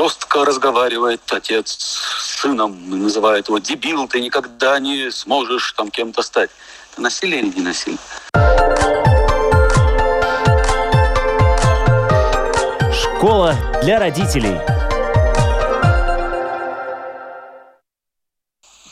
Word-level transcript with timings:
жестко 0.00 0.46
разговаривает 0.46 1.20
отец 1.30 1.76
с 1.78 2.40
сыном, 2.40 2.88
называет 2.88 3.48
его 3.48 3.58
дебил, 3.58 4.08
ты 4.08 4.22
никогда 4.22 4.78
не 4.78 5.10
сможешь 5.10 5.72
там 5.72 5.90
кем-то 5.90 6.22
стать. 6.22 6.48
Это 6.92 7.02
насилие 7.02 7.40
или 7.42 7.52
не 7.56 7.60
насилие? 7.60 7.98
Школа 12.94 13.54
для 13.82 13.98
родителей. 13.98 14.79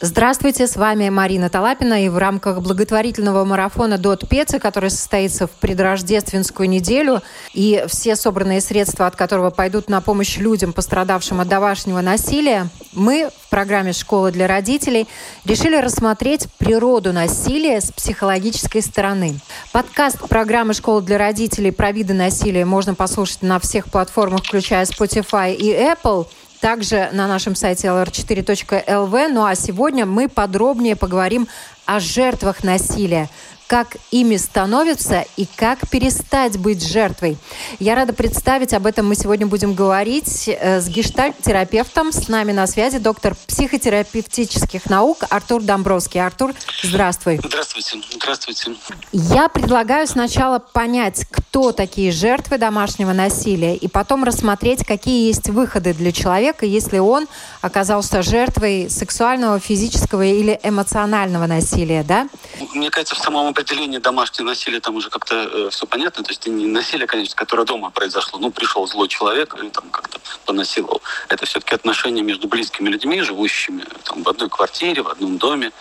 Здравствуйте, 0.00 0.68
с 0.68 0.76
вами 0.76 1.08
Марина 1.08 1.50
Талапина, 1.50 2.04
и 2.04 2.08
в 2.08 2.18
рамках 2.18 2.60
благотворительного 2.60 3.44
марафона 3.44 3.98
«Дот 3.98 4.28
Пеца», 4.28 4.60
который 4.60 4.90
состоится 4.90 5.48
в 5.48 5.50
предрождественскую 5.50 6.68
неделю, 6.68 7.20
и 7.52 7.84
все 7.88 8.14
собранные 8.14 8.60
средства 8.60 9.08
от 9.08 9.16
которого 9.16 9.50
пойдут 9.50 9.88
на 9.88 10.00
помощь 10.00 10.36
людям, 10.36 10.72
пострадавшим 10.72 11.40
от 11.40 11.48
домашнего 11.48 12.00
насилия, 12.00 12.68
мы 12.92 13.28
в 13.46 13.50
программе 13.50 13.92
«Школа 13.92 14.30
для 14.30 14.46
родителей» 14.46 15.08
решили 15.44 15.76
рассмотреть 15.76 16.46
природу 16.58 17.12
насилия 17.12 17.80
с 17.80 17.90
психологической 17.90 18.82
стороны. 18.82 19.40
Подкаст 19.72 20.28
программы 20.28 20.74
«Школа 20.74 21.02
для 21.02 21.18
родителей» 21.18 21.72
про 21.72 21.90
виды 21.90 22.14
насилия 22.14 22.64
можно 22.64 22.94
послушать 22.94 23.42
на 23.42 23.58
всех 23.58 23.86
платформах, 23.90 24.44
включая 24.44 24.84
Spotify 24.84 25.52
и 25.52 25.72
Apple– 25.72 26.28
также 26.60 27.10
на 27.12 27.26
нашем 27.26 27.54
сайте 27.54 27.88
lr4.lv. 27.88 29.28
Ну 29.28 29.44
а 29.44 29.54
сегодня 29.54 30.06
мы 30.06 30.28
подробнее 30.28 30.96
поговорим 30.96 31.48
о 31.86 32.00
жертвах 32.00 32.64
насилия 32.64 33.28
как 33.68 33.98
ими 34.10 34.36
становятся 34.36 35.26
и 35.36 35.46
как 35.56 35.88
перестать 35.90 36.58
быть 36.58 36.82
жертвой. 36.82 37.36
Я 37.78 37.94
рада 37.94 38.14
представить, 38.14 38.72
об 38.72 38.86
этом 38.86 39.06
мы 39.06 39.14
сегодня 39.14 39.46
будем 39.46 39.74
говорить 39.74 40.48
э, 40.48 40.80
с 40.80 40.88
гештальт-терапевтом. 40.88 42.10
С 42.10 42.28
нами 42.28 42.52
на 42.52 42.66
связи 42.66 42.98
доктор 42.98 43.36
психотерапевтических 43.46 44.86
наук 44.86 45.18
Артур 45.28 45.62
Домбровский. 45.62 46.20
Артур, 46.20 46.54
здравствуй. 46.82 47.40
Здравствуйте. 47.44 47.98
Здравствуйте. 48.10 48.74
Я 49.12 49.48
предлагаю 49.50 50.06
сначала 50.06 50.58
понять, 50.58 51.26
кто 51.30 51.72
такие 51.72 52.10
жертвы 52.10 52.56
домашнего 52.56 53.12
насилия, 53.12 53.76
и 53.76 53.86
потом 53.86 54.24
рассмотреть, 54.24 54.84
какие 54.86 55.26
есть 55.26 55.50
выходы 55.50 55.92
для 55.92 56.10
человека, 56.12 56.64
если 56.64 56.98
он 56.98 57.26
оказался 57.60 58.22
жертвой 58.22 58.88
сексуального, 58.88 59.60
физического 59.60 60.22
или 60.22 60.58
эмоционального 60.62 61.46
насилия, 61.46 62.02
да? 62.02 62.28
Мне 62.74 62.90
кажется, 62.90 63.14
в 63.14 63.18
самом 63.18 63.57
определение 63.58 63.98
домашнего 63.98 64.46
насилия 64.46 64.78
там 64.78 64.94
уже 64.94 65.10
как-то 65.10 65.34
э, 65.34 65.70
все 65.70 65.84
понятно. 65.86 66.22
То 66.22 66.30
есть 66.30 66.46
не 66.46 66.66
насилие, 66.66 67.08
конечно, 67.08 67.34
которое 67.34 67.64
дома 67.64 67.90
произошло. 67.90 68.38
Ну, 68.38 68.52
пришел 68.52 68.86
злой 68.86 69.08
человек 69.08 69.54
и 69.60 69.68
там 69.70 69.90
как-то 69.90 70.20
понасиловал. 70.44 71.02
Это 71.28 71.44
все-таки 71.44 71.74
отношения 71.74 72.22
между 72.22 72.46
близкими 72.46 72.88
людьми, 72.88 73.20
живущими 73.20 73.84
там, 74.04 74.22
в 74.22 74.28
одной 74.28 74.48
квартире, 74.48 75.02
в 75.02 75.08
одном 75.08 75.38
доме, 75.38 75.72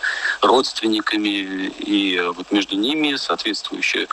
родственниками. 0.42 1.28
И 1.78 2.20
вот 2.34 2.50
между 2.50 2.76
ними 2.76 3.14
соответствующие 3.14 4.08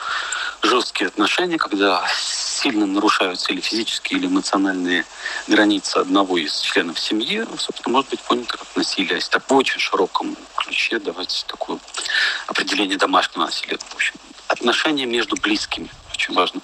жесткие 0.62 1.08
отношения, 1.08 1.58
когда 1.58 2.06
сильно 2.16 2.86
нарушаются 2.86 3.52
или 3.52 3.62
физические, 3.62 4.20
или 4.20 4.28
эмоциональные 4.28 5.06
границы 5.48 5.98
одного 5.98 6.38
из 6.38 6.60
членов 6.60 7.00
семьи, 7.00 7.44
собственно, 7.58 7.94
может 7.94 8.12
быть 8.12 8.22
понято 8.22 8.58
как 8.58 8.68
насилие. 8.76 9.16
Если 9.16 9.32
так 9.32 9.50
в 9.50 9.56
очень 9.56 9.80
широком 9.80 10.38
ключе 10.66 11.00
давайте 11.00 11.46
такое 11.48 11.80
определение 12.48 12.98
домашнего 12.98 13.46
насилия. 13.46 13.78
В 13.78 13.96
общем, 13.96 14.16
отношения 14.48 15.06
между 15.06 15.36
близкими 15.36 15.90
очень 16.14 16.34
важно, 16.34 16.62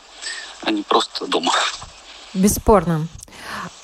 а 0.64 0.72
не 0.72 0.82
просто 0.82 1.28
дома. 1.28 1.54
Бесспорно. 2.34 3.08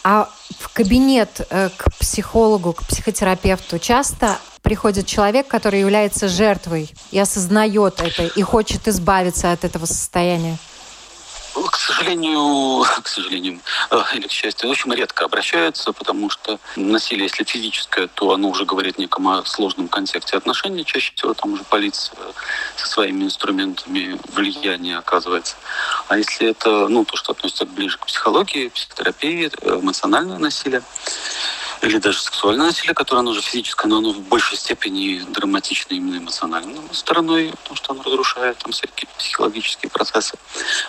А 0.03 0.29
в 0.59 0.69
кабинет 0.73 1.41
э, 1.49 1.69
к 1.75 1.91
психологу, 1.99 2.73
к 2.73 2.87
психотерапевту 2.87 3.79
часто 3.79 4.39
приходит 4.61 5.05
человек, 5.05 5.47
который 5.47 5.79
является 5.81 6.27
жертвой 6.27 6.89
и 7.11 7.19
осознает 7.19 7.99
это, 7.99 8.25
и 8.25 8.41
хочет 8.41 8.87
избавиться 8.87 9.51
от 9.51 9.65
этого 9.65 9.85
состояния? 9.85 10.57
К 11.65 11.77
сожалению, 11.77 12.85
к 13.03 13.07
сожалению, 13.07 13.59
э, 13.91 14.01
или 14.15 14.27
к 14.27 14.31
счастью, 14.31 14.69
очень 14.69 14.93
редко 14.93 15.25
обращаются, 15.25 15.91
потому 15.93 16.29
что 16.29 16.59
насилие, 16.75 17.25
если 17.25 17.43
физическое, 17.43 18.07
то 18.07 18.31
оно 18.33 18.49
уже 18.49 18.65
говорит 18.65 18.97
неком 18.97 19.27
о 19.27 19.43
сложном 19.45 19.87
контексте 19.87 20.37
отношений. 20.37 20.85
Чаще 20.85 21.13
всего 21.15 21.33
там 21.33 21.53
уже 21.53 21.63
полиция 21.63 22.17
со 22.75 22.87
своими 22.87 23.23
инструментами 23.23 24.19
влияния 24.33 24.97
оказывается. 24.97 25.55
А 26.07 26.17
если 26.17 26.49
это, 26.49 26.87
ну, 26.87 27.05
то, 27.05 27.17
что 27.17 27.31
относится 27.31 27.65
ближе 27.65 27.97
к 27.97 28.05
психологии, 28.05 28.69
психотерапии, 28.69 29.49
э, 29.61 29.79
эмоциональное 29.81 30.37
насилие, 30.37 30.83
или 31.81 31.97
даже 31.97 32.19
сексуальное 32.19 32.67
насилие, 32.67 32.93
которое 32.93 33.19
оно 33.19 33.33
же 33.33 33.41
физическое, 33.41 33.87
но 33.87 33.97
оно 33.97 34.11
в 34.11 34.19
большей 34.19 34.57
степени 34.57 35.23
драматично 35.29 35.93
именно 35.93 36.17
эмоциональной 36.17 36.77
стороной, 36.91 37.53
потому 37.61 37.75
что 37.75 37.93
оно 37.93 38.03
разрушает 38.03 38.57
там 38.57 38.71
всякие 38.71 39.07
психологические 39.17 39.89
процессы. 39.89 40.37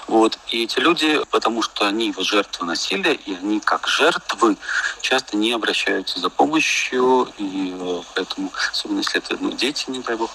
Вот. 0.06 0.38
И 0.48 0.64
эти 0.64 0.78
люди, 0.78 1.20
потому 1.30 1.62
что 1.62 1.86
они 1.86 2.12
вот 2.12 2.24
жертвы 2.24 2.66
насилия, 2.66 3.14
и 3.14 3.34
они 3.34 3.60
как 3.60 3.86
жертвы 3.88 4.56
часто 5.00 5.36
не 5.36 5.52
обращаются 5.52 6.18
за 6.20 6.30
помощью, 6.30 7.28
и 7.38 7.74
э, 7.78 8.02
поэтому, 8.14 8.52
особенно 8.72 8.98
если 8.98 9.18
это 9.18 9.36
ну, 9.40 9.52
дети, 9.52 9.84
не 9.88 10.00
дай 10.00 10.16
бог, 10.16 10.30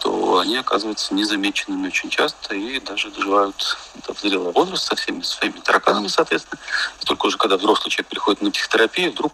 то 0.00 0.38
они 0.38 0.56
оказываются 0.56 1.14
незамеченными 1.14 1.88
очень 1.88 2.10
часто 2.10 2.54
и 2.54 2.80
даже 2.80 3.10
доживают 3.10 3.76
до 4.06 4.14
зрелого 4.14 4.52
возраста 4.52 4.88
со 4.88 4.96
всеми 4.96 5.22
своими 5.22 5.60
тараканами, 5.60 6.08
соответственно. 6.08 6.60
И 7.00 7.04
только 7.04 7.26
уже 7.26 7.36
когда 7.36 7.56
взрослый 7.56 7.90
человек 7.90 8.08
приходит 8.08 8.42
на 8.42 8.50
психотерапию, 8.50 9.12
вдруг 9.12 9.32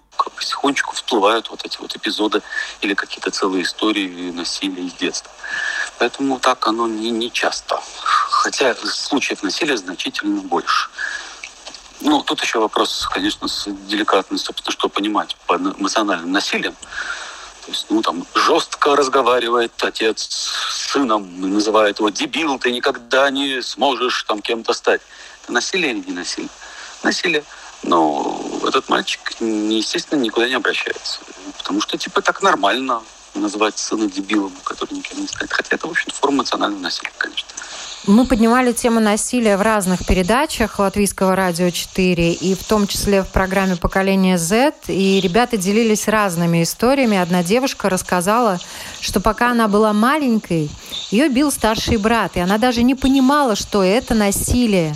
потихонечку 0.64 0.94
всплывают 0.94 1.50
вот 1.50 1.64
эти 1.64 1.78
вот 1.78 1.94
эпизоды 1.94 2.42
или 2.80 2.94
какие-то 2.94 3.30
целые 3.30 3.64
истории 3.64 4.30
насилия 4.30 4.82
из 4.82 4.94
детства. 4.94 5.30
Поэтому 5.98 6.38
так 6.38 6.66
оно 6.66 6.86
не, 6.86 7.10
не 7.10 7.30
часто. 7.30 7.80
Хотя 8.02 8.75
случаев 8.75 9.42
насилия 9.42 9.76
значительно 9.76 10.41
больше. 10.41 10.88
Ну, 12.00 12.22
тут 12.22 12.42
еще 12.42 12.58
вопрос, 12.58 13.06
конечно, 13.12 13.47
с 13.47 13.66
деликатностью, 13.88 14.47
собственно, 14.47 14.72
что 14.72 14.88
понимать 14.88 15.36
по 15.47 15.56
эмоциональным 15.56 16.32
насилием. 16.32 16.75
То 17.64 17.70
есть, 17.70 17.86
ну, 17.91 18.02
там, 18.02 18.26
жестко 18.34 18.96
разговаривает 18.96 19.72
отец 19.82 20.22
с 20.22 20.92
сыном, 20.92 21.41
называет 21.41 21.98
его 21.98 22.10
дебил, 22.10 22.58
ты 22.58 22.72
никогда 22.72 23.31
не 23.31 23.62
сможешь 23.62 24.25
там 24.25 24.41
кем-то 24.41 24.72
стать. 24.72 25.00
Это 25.42 25.52
насилие 25.52 25.92
или 25.92 26.04
не 26.06 26.12
насилие? 26.12 26.50
Насилие. 27.02 27.44
Но 27.82 28.44
этот 28.64 28.88
мальчик, 28.88 29.20
естественно, 29.41 30.20
никуда 30.20 30.48
не 30.48 30.54
обращается. 30.54 31.20
Потому 31.58 31.80
что, 31.80 31.97
типа, 31.98 32.22
так 32.22 32.42
нормально 32.42 33.02
называть 33.34 33.78
сына 33.78 34.08
дебилом, 34.10 34.52
который 34.62 34.94
никем 34.94 35.20
не 35.20 35.26
станет. 35.26 35.52
Хотя 35.52 35.76
это, 35.76 35.86
в 35.88 35.91
общем-то, 35.91 36.14
форма 36.14 36.38
эмоционального 36.38 36.80
насилия, 36.80 37.12
конечно. 37.19 37.48
Мы 38.06 38.26
поднимали 38.26 38.72
тему 38.72 39.00
насилия 39.00 39.56
в 39.56 39.62
разных 39.62 40.04
передачах 40.06 40.78
Латвийского 40.78 41.34
радио 41.34 41.70
4, 41.70 42.32
и 42.32 42.54
в 42.54 42.62
том 42.62 42.86
числе 42.86 43.22
в 43.22 43.28
программе 43.28 43.76
«Поколение 43.76 44.36
Z». 44.36 44.75
И 44.88 45.20
ребята 45.22 45.56
делились 45.56 46.06
разными 46.06 46.62
историями. 46.62 47.16
Одна 47.16 47.42
девушка 47.42 47.88
рассказала, 47.88 48.60
что 49.00 49.20
пока 49.20 49.52
она 49.52 49.69
была 49.69 49.94
маленькой, 49.94 50.69
ее 51.10 51.31
бил 51.31 51.50
старший 51.50 51.96
брат, 51.96 52.36
и 52.36 52.41
она 52.41 52.58
даже 52.58 52.82
не 52.82 52.94
понимала, 52.94 53.56
что 53.56 53.82
это 53.82 54.12
насилие. 54.12 54.94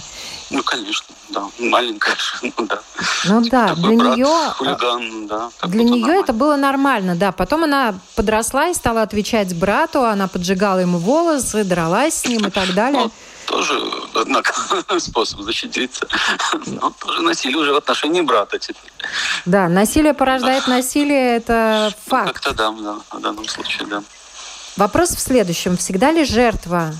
Ну, 0.50 0.62
конечно, 0.62 1.14
да, 1.28 1.46
маленькая, 1.58 2.16
ну 2.42 2.66
да. 2.66 2.80
Ну 3.26 3.40
да, 3.42 3.68
Такой 3.68 3.82
для 3.82 3.96
брат, 3.96 4.16
нее, 4.16 4.52
хулиган, 4.56 5.26
да. 5.26 5.50
для 5.64 5.84
нее 5.84 6.00
нормально. 6.00 6.22
это 6.22 6.32
было 6.32 6.56
нормально, 6.56 7.16
да. 7.16 7.32
Потом 7.32 7.64
она 7.64 7.94
подросла 8.16 8.68
и 8.68 8.74
стала 8.74 9.02
отвечать 9.02 9.54
брату, 9.54 10.04
она 10.04 10.26
поджигала 10.26 10.78
ему 10.78 10.98
волосы, 10.98 11.64
дралась 11.64 12.14
с 12.14 12.26
ним 12.26 12.46
и 12.46 12.50
так 12.50 12.72
далее. 12.74 13.02
Ну, 13.04 13.10
тоже, 13.46 13.78
однако, 14.14 14.54
способ 14.98 15.40
защититься. 15.40 16.06
Но 16.66 16.94
тоже 16.98 17.22
насилие 17.22 17.58
уже 17.58 17.72
в 17.72 17.76
отношении 17.76 18.22
брата 18.22 18.58
теперь. 18.58 18.90
Да, 19.44 19.68
насилие 19.68 20.14
порождает 20.14 20.66
насилие, 20.66 21.36
это 21.36 21.92
ну, 21.92 22.10
факт. 22.10 22.26
Ну, 22.26 22.32
как-то 22.32 22.54
да, 22.54 22.70
да, 22.70 22.96
в 23.10 23.20
данном 23.20 23.46
случае, 23.48 23.86
да. 23.86 24.02
Вопрос 24.76 25.10
в 25.10 25.20
следующем. 25.20 25.76
Всегда 25.76 26.12
ли 26.12 26.24
жертва 26.24 26.94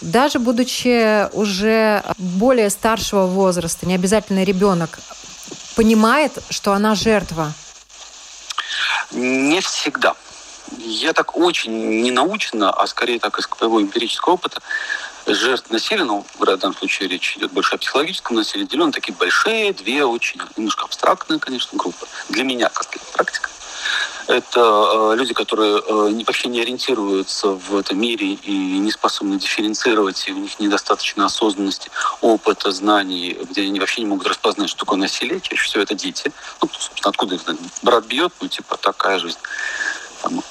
даже 0.00 0.38
будучи 0.38 1.28
уже 1.34 2.02
более 2.18 2.70
старшего 2.70 3.26
возраста, 3.26 3.86
не 3.86 3.94
обязательно 3.94 4.44
ребенок, 4.44 4.98
понимает, 5.74 6.38
что 6.50 6.72
она 6.72 6.94
жертва? 6.94 7.52
Не 9.12 9.60
всегда. 9.60 10.14
Я 10.78 11.12
так 11.12 11.36
очень 11.36 12.02
не 12.02 12.10
научно, 12.10 12.70
а 12.70 12.86
скорее 12.86 13.18
так 13.18 13.38
из 13.38 13.46
своего 13.46 13.80
эмпирического 13.80 14.34
опыта, 14.34 14.60
жертв 15.26 15.70
насилия, 15.70 16.04
ну, 16.04 16.26
в 16.38 16.44
данном 16.44 16.76
случае 16.76 17.08
речь 17.08 17.36
идет 17.36 17.52
больше 17.52 17.74
о 17.74 17.78
психологическом 17.78 18.36
насилии, 18.36 18.64
делю 18.64 18.90
такие 18.92 19.14
большие, 19.14 19.72
две 19.72 20.04
очень 20.04 20.40
немножко 20.56 20.84
абстрактные, 20.84 21.38
конечно, 21.38 21.76
группы. 21.78 22.06
Для 22.28 22.44
меня, 22.44 22.68
как 22.68 22.88
практика. 23.12 23.47
Это 24.28 24.60
э, 24.60 25.16
люди, 25.16 25.32
которые 25.32 25.78
э, 25.78 26.24
вообще 26.26 26.48
не 26.48 26.60
ориентируются 26.60 27.48
в 27.48 27.78
этом 27.78 27.98
мире 27.98 28.34
и 28.34 28.78
не 28.78 28.90
способны 28.90 29.38
дифференцировать, 29.38 30.28
и 30.28 30.32
у 30.32 30.36
них 30.36 30.60
недостаточно 30.60 31.24
осознанности, 31.24 31.90
опыта, 32.20 32.70
знаний, 32.70 33.38
где 33.48 33.62
они 33.62 33.80
вообще 33.80 34.02
не 34.02 34.06
могут 34.06 34.26
распознать, 34.26 34.68
что 34.68 34.80
такое 34.80 34.98
насилие. 34.98 35.40
Чаще 35.40 35.62
всего 35.62 35.82
это 35.82 35.94
дети. 35.94 36.30
Ну, 36.60 36.68
собственно, 36.70 37.08
откуда 37.08 37.36
их 37.36 37.40
знать? 37.40 37.56
Брат 37.80 38.04
бьет, 38.04 38.34
ну, 38.42 38.48
типа, 38.48 38.76
такая 38.76 39.18
жизнь. 39.18 39.38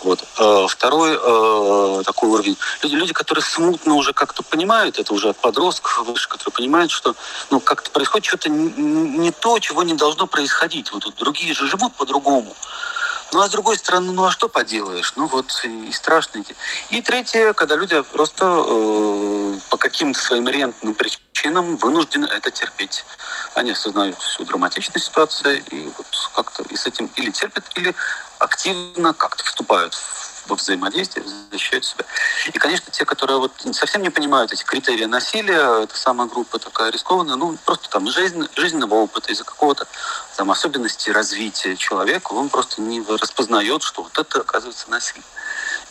Вот. 0.02 0.24
Э, 0.40 0.66
второй 0.68 1.12
э, 1.12 2.04
такой 2.04 2.30
уровень. 2.30 2.58
Люди, 2.82 2.96
люди, 2.96 3.14
которые 3.14 3.44
смутно 3.44 3.94
уже 3.94 4.12
как-то 4.14 4.42
понимают, 4.42 4.98
это 4.98 5.14
уже 5.14 5.30
от 5.30 5.38
подростков 5.38 6.04
выше, 6.08 6.28
которые 6.30 6.54
понимают, 6.54 6.92
что 6.92 7.16
ну, 7.52 7.60
как-то 7.60 7.92
происходит 7.92 8.26
что-то 8.26 8.50
не, 8.50 9.32
то, 9.32 9.60
чего 9.60 9.84
не 9.84 9.94
должно 9.94 10.26
происходить. 10.26 10.92
Вот 10.92 11.14
другие 11.18 11.54
же 11.54 11.68
живут 11.68 11.94
по-другому. 11.94 12.56
Ну, 13.34 13.42
а 13.42 13.48
с 13.48 13.52
другой 13.52 13.78
стороны, 13.78 14.12
ну, 14.14 14.26
а 14.26 14.32
что 14.32 14.48
поделаешь? 14.48 15.14
Ну, 15.16 15.28
вот 15.28 15.62
и 15.64 15.92
страшно. 15.92 16.44
И 16.90 17.02
третье, 17.02 17.54
когда 17.54 17.76
люди 17.76 18.02
просто 18.02 18.46
э, 18.46 19.60
по 19.70 19.78
каким-то 19.78 20.20
своим 20.20 20.48
рентным 20.48 20.94
причинам 20.94 21.76
вынуждены 21.78 22.26
это 22.26 22.52
терпеть. 22.52 23.04
Они 23.54 23.72
осознают 23.72 24.18
всю 24.20 24.46
драматичность 24.46 25.06
ситуации 25.06 25.64
и 25.72 25.92
вот 25.98 26.08
как-то 26.36 26.64
и 26.64 26.76
с 26.76 26.86
этим 26.86 27.12
или 27.16 27.32
терпят, 27.32 27.66
или 27.76 27.94
активно 28.40 29.14
как-то 29.14 29.44
вступают 29.44 29.98
во 30.48 30.56
взаимодействие, 30.56 31.26
защищают 31.52 31.86
себя. 31.86 32.06
И, 32.48 32.58
конечно, 32.58 32.92
те, 32.92 33.06
которые 33.06 33.40
вот 33.40 33.52
совсем 33.74 34.02
не 34.02 34.10
понимают 34.10 34.52
эти 34.52 34.64
критерии 34.64 35.06
насилия, 35.06 35.84
это 35.84 35.98
самая 35.98 36.28
группа 36.28 36.60
такая 36.60 36.92
рискованная, 36.92 37.36
ну, 37.36 37.58
просто 37.66 37.90
там 37.90 38.10
жизнь, 38.10 38.48
жизненного 38.56 38.96
опыта, 38.96 39.32
из-за 39.32 39.44
какого-то 39.44 39.88
там 40.36 40.52
особенности 40.52 41.10
развития 41.10 41.76
человека, 41.76 42.34
он 42.34 42.50
просто 42.50 42.82
не 42.82 43.02
распознает, 43.02 43.84
что 43.84 44.04
вот 44.04 44.18
это, 44.18 44.42
оказывается, 44.42 44.90
насилие. 44.90 45.24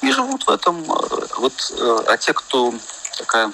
И 0.03 0.13
живут 0.13 0.47
в 0.47 0.51
этом. 0.51 0.83
Э, 0.85 1.27
вот, 1.39 1.73
э, 1.79 1.99
а 2.09 2.17
те, 2.17 2.33
кто 2.33 2.75
такая 3.19 3.53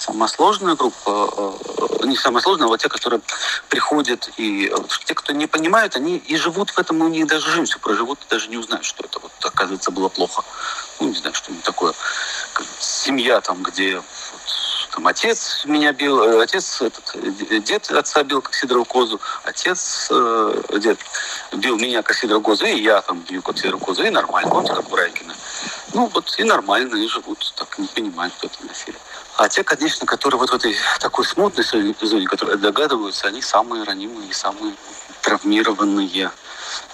самая 0.00 0.28
сложная 0.28 0.74
группа, 0.74 1.58
э, 2.02 2.06
не 2.06 2.16
самая 2.16 2.42
сложная, 2.42 2.66
а 2.66 2.68
вот 2.68 2.80
те, 2.80 2.88
которые 2.88 3.20
приходят, 3.68 4.30
и 4.36 4.72
те, 5.04 5.14
кто 5.14 5.32
не 5.32 5.46
понимают, 5.46 5.96
они 5.96 6.16
и 6.16 6.36
живут 6.36 6.70
в 6.70 6.78
этом, 6.78 7.02
у 7.02 7.08
них 7.08 7.26
даже 7.26 7.50
жизнь 7.50 7.66
все 7.66 7.78
проживут, 7.78 8.18
и 8.24 8.30
даже 8.30 8.48
не 8.48 8.56
узнают, 8.56 8.84
что 8.84 9.04
это 9.04 9.20
вот, 9.20 9.32
оказывается, 9.42 9.90
было 9.90 10.08
плохо. 10.08 10.42
Ну, 10.98 11.08
не 11.08 11.14
знаю, 11.14 11.34
что-нибудь 11.34 11.64
такое. 11.64 11.92
Семья 12.78 13.40
там, 13.40 13.62
где 13.62 13.96
вот, 13.96 14.04
там 14.90 15.06
отец 15.06 15.62
меня 15.66 15.92
бил, 15.92 16.22
э, 16.22 16.42
отец, 16.42 16.80
этот, 16.80 17.14
э, 17.14 17.60
дед 17.60 17.90
отца 17.90 18.22
бил, 18.22 18.42
как 18.42 18.54
козу, 18.88 19.20
отец, 19.44 20.08
э, 20.10 20.62
дед 20.78 20.98
бил 21.52 21.78
меня, 21.78 22.02
как 22.02 22.16
козу, 22.42 22.66
и 22.66 22.80
я 22.80 23.00
там 23.02 23.20
бью, 23.20 23.42
как 23.42 23.56
козу, 23.80 24.02
и 24.02 24.10
нормально, 24.10 24.50
помните, 24.50 24.74
как 24.74 24.88
Брайкина. 24.88 25.34
Ну, 25.92 26.06
вот 26.06 26.34
и 26.38 26.44
нормально, 26.44 26.96
и 26.96 27.08
живут, 27.08 27.52
так 27.56 27.78
не 27.78 27.86
понимают, 27.86 28.34
кто 28.34 28.46
это 28.46 28.64
насилие. 28.66 29.00
А 29.36 29.48
те, 29.48 29.64
конечно, 29.64 30.06
которые 30.06 30.38
вот 30.38 30.50
в 30.50 30.54
этой 30.54 30.76
такой 30.98 31.24
смутной 31.24 31.64
зоне, 31.64 32.26
которые 32.26 32.58
догадываются, 32.58 33.26
они 33.26 33.42
самые 33.42 33.84
ранимые 33.84 34.28
и 34.28 34.32
самые 34.32 34.74
травмированные 35.22 36.30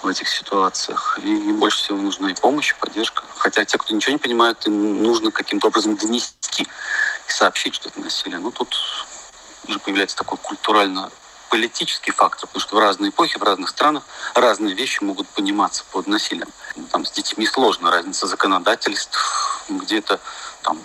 в 0.02 0.06
этих 0.06 0.28
ситуациях. 0.28 1.18
И 1.22 1.28
им 1.28 1.58
больше 1.58 1.78
всего 1.78 1.98
нужна 1.98 2.30
и 2.30 2.34
помощь, 2.34 2.72
и 2.72 2.74
поддержка. 2.78 3.24
Хотя 3.36 3.64
те, 3.64 3.78
кто 3.78 3.94
ничего 3.94 4.12
не 4.12 4.18
понимает, 4.18 4.66
им 4.66 5.02
нужно 5.02 5.30
каким-то 5.30 5.68
образом 5.68 5.96
донести 5.96 6.62
и 6.62 7.32
сообщить, 7.32 7.74
что 7.74 7.88
это 7.88 8.00
насилие. 8.00 8.38
Ну, 8.38 8.50
тут 8.50 8.74
уже 9.68 9.78
появляется 9.78 10.16
такой 10.16 10.38
культурально 10.38 11.10
политический 11.48 12.12
фактор, 12.12 12.46
потому 12.46 12.60
что 12.60 12.76
в 12.76 12.78
разные 12.78 13.10
эпохи, 13.10 13.38
в 13.38 13.42
разных 13.42 13.68
странах 13.68 14.02
разные 14.34 14.74
вещи 14.74 15.02
могут 15.02 15.28
пониматься 15.28 15.84
под 15.90 16.06
насилием. 16.06 16.48
Там 16.92 17.04
с 17.04 17.10
детьми 17.10 17.46
сложно, 17.46 17.90
разница 17.90 18.26
законодательств, 18.26 19.64
где-то 19.68 20.20
там 20.62 20.80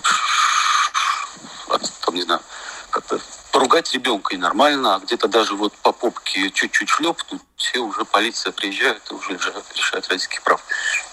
там, 2.11 2.15
не 2.15 2.23
знаю, 2.23 2.41
как-то 2.89 3.19
поругать 3.51 3.93
ребенка 3.93 4.33
и 4.33 4.37
нормально, 4.37 4.95
а 4.95 4.99
где-то 4.99 5.27
даже 5.27 5.55
вот 5.55 5.73
по 5.77 5.91
попке 5.91 6.49
чуть-чуть 6.51 6.89
шлепнуть, 6.89 7.41
все 7.55 7.79
уже 7.79 8.05
полиция 8.05 8.51
приезжает 8.51 9.01
и 9.09 9.13
уже 9.13 9.33
решает 9.33 10.07
родительских 10.07 10.41
прав. 10.41 10.61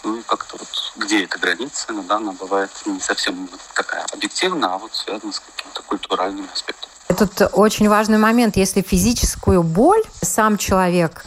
Ну 0.04 0.18
и 0.18 0.22
как-то 0.22 0.56
вот 0.56 0.68
где 0.96 1.24
эта 1.24 1.38
граница, 1.38 1.86
иногда 1.90 2.16
она 2.16 2.32
бывает 2.32 2.70
не 2.86 3.00
совсем 3.00 3.48
такая 3.74 4.04
объективная, 4.12 4.70
а 4.70 4.78
вот 4.78 4.94
связана 4.94 5.32
с 5.32 5.40
каким-то 5.40 5.82
культуральным 5.82 6.48
аспектом. 6.52 6.87
Этот 7.08 7.50
очень 7.52 7.88
важный 7.88 8.18
момент. 8.18 8.56
Если 8.56 8.82
физическую 8.82 9.62
боль 9.62 10.02
сам 10.22 10.58
человек 10.58 11.24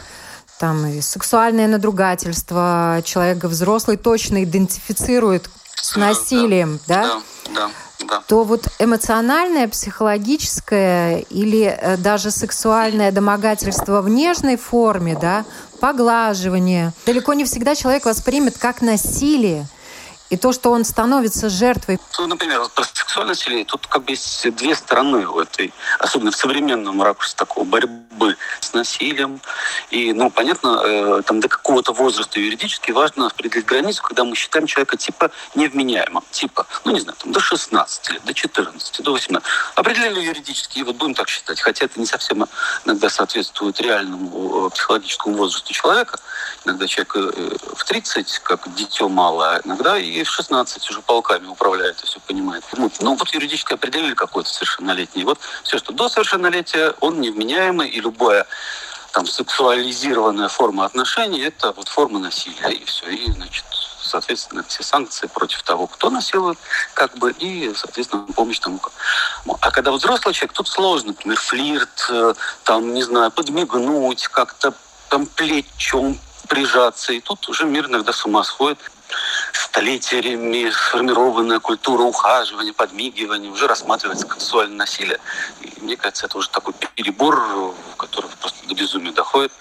там 0.58 0.86
и 0.86 1.00
сексуальное 1.00 1.66
надругательство 1.66 3.02
человека 3.04 3.48
взрослый 3.48 3.96
точно 3.96 4.44
идентифицирует 4.44 5.50
с 5.74 5.96
насилием, 5.96 6.78
да? 6.86 7.02
Да, 7.02 7.20
да 7.54 7.70
да. 8.06 8.22
то 8.26 8.44
вот 8.44 8.68
эмоциональное, 8.78 9.68
психологическое 9.68 11.20
или 11.30 11.64
э, 11.64 11.96
даже 11.96 12.30
сексуальное 12.30 13.12
домогательство 13.12 14.02
в 14.02 14.08
нежной 14.08 14.56
форме, 14.56 15.16
да, 15.20 15.44
поглаживание, 15.80 16.92
далеко 17.06 17.34
не 17.34 17.44
всегда 17.44 17.74
человек 17.74 18.04
воспримет 18.04 18.58
как 18.58 18.82
насилие. 18.82 19.66
И 20.32 20.38
то, 20.38 20.50
что 20.54 20.70
он 20.70 20.86
становится 20.86 21.50
жертвой. 21.50 22.00
Ну, 22.18 22.26
например, 22.26 22.62
про 22.74 22.84
сексуальное 22.84 23.34
насилие, 23.34 23.66
тут 23.66 23.86
как 23.86 24.04
бы 24.04 24.12
есть 24.12 24.50
две 24.56 24.74
стороны 24.74 25.26
у 25.26 25.38
этой, 25.38 25.74
особенно 25.98 26.30
в 26.30 26.36
современном 26.36 27.02
ракурсе 27.02 27.36
такого 27.36 27.64
борьбы 27.64 28.00
с 28.60 28.72
насилием. 28.72 29.40
И, 29.90 30.12
ну, 30.12 30.30
понятно, 30.30 30.80
э, 30.84 31.22
там 31.24 31.40
до 31.40 31.48
какого-то 31.48 31.92
возраста 31.92 32.40
юридически 32.40 32.90
важно 32.90 33.26
определить 33.26 33.66
границу, 33.66 34.02
когда 34.02 34.24
мы 34.24 34.36
считаем 34.36 34.66
человека 34.66 34.96
типа 34.96 35.30
невменяемым. 35.54 36.24
Типа, 36.30 36.66
ну, 36.84 36.92
не 36.92 37.00
знаю, 37.00 37.16
там, 37.18 37.32
до 37.32 37.40
16 37.40 38.10
лет, 38.10 38.24
до 38.24 38.34
14, 38.34 39.02
до 39.02 39.12
18. 39.12 39.48
Определили 39.74 40.20
юридически, 40.20 40.78
и 40.78 40.82
вот 40.82 40.96
будем 40.96 41.14
так 41.14 41.28
считать. 41.28 41.60
Хотя 41.60 41.86
это 41.86 41.98
не 41.98 42.06
совсем 42.06 42.46
иногда 42.84 43.08
соответствует 43.08 43.80
реальному 43.80 44.66
э, 44.66 44.70
психологическому 44.70 45.36
возрасту 45.36 45.72
человека. 45.72 46.18
Иногда 46.64 46.86
человек 46.86 47.16
э, 47.16 47.56
в 47.74 47.84
30, 47.84 48.38
как 48.40 48.74
дитё 48.74 49.08
малое, 49.08 49.60
иногда 49.64 49.98
и 49.98 50.22
в 50.22 50.30
16 50.30 50.90
уже 50.90 51.00
полками 51.02 51.46
управляет 51.46 52.02
и 52.02 52.06
все 52.06 52.20
понимает. 52.20 52.64
Ну, 52.76 52.90
ну 53.00 53.14
вот 53.16 53.28
юридически 53.34 53.74
определили 53.74 54.14
какой-то 54.14 54.48
совершеннолетний. 54.48 55.24
Вот 55.24 55.38
все, 55.62 55.78
что 55.78 55.92
до 55.92 56.08
совершеннолетия, 56.08 56.94
он 57.00 57.20
невменяемый, 57.20 57.88
и 57.88 58.00
любая 58.02 58.46
там 59.12 59.26
сексуализированная 59.26 60.48
форма 60.48 60.84
отношений, 60.86 61.40
это 61.40 61.72
вот 61.72 61.88
форма 61.88 62.18
насилия, 62.18 62.70
и 62.70 62.84
все. 62.84 63.08
И, 63.10 63.30
значит, 63.30 63.64
соответственно, 64.02 64.64
все 64.66 64.82
санкции 64.82 65.26
против 65.26 65.62
того, 65.62 65.86
кто 65.86 66.10
насилует, 66.10 66.58
как 66.94 67.16
бы, 67.18 67.32
и, 67.32 67.72
соответственно, 67.76 68.24
помощь 68.34 68.58
тому. 68.58 68.80
А 69.60 69.70
когда 69.70 69.92
взрослый 69.92 70.34
человек, 70.34 70.54
тут 70.54 70.68
сложно, 70.68 71.08
например, 71.08 71.38
флирт, 71.38 72.06
э, 72.10 72.34
там, 72.64 72.94
не 72.94 73.02
знаю, 73.02 73.30
подмигнуть, 73.30 74.28
как-то 74.28 74.72
там 75.08 75.26
плечом 75.26 76.18
прижаться, 76.48 77.12
и 77.12 77.20
тут 77.20 77.48
уже 77.48 77.64
мир 77.64 77.86
иногда 77.86 78.12
с 78.12 78.24
ума 78.24 78.44
сходит 78.44 78.78
столетиями 79.52 80.70
сформированная 80.70 81.60
культура 81.60 82.02
ухаживания, 82.02 82.72
подмигивания 82.72 83.50
уже 83.50 83.66
рассматривается 83.66 84.26
как 84.26 84.40
сексуальное 84.40 84.78
насилие. 84.78 85.18
Мне 85.82 85.96
кажется, 85.96 86.26
это 86.26 86.38
уже 86.38 86.48
такой 86.48 86.74
перебор, 86.94 87.74
который 87.96 88.30
просто 88.40 88.66
до 88.68 88.74
безумия 88.74 89.12
доходит. 89.12 89.52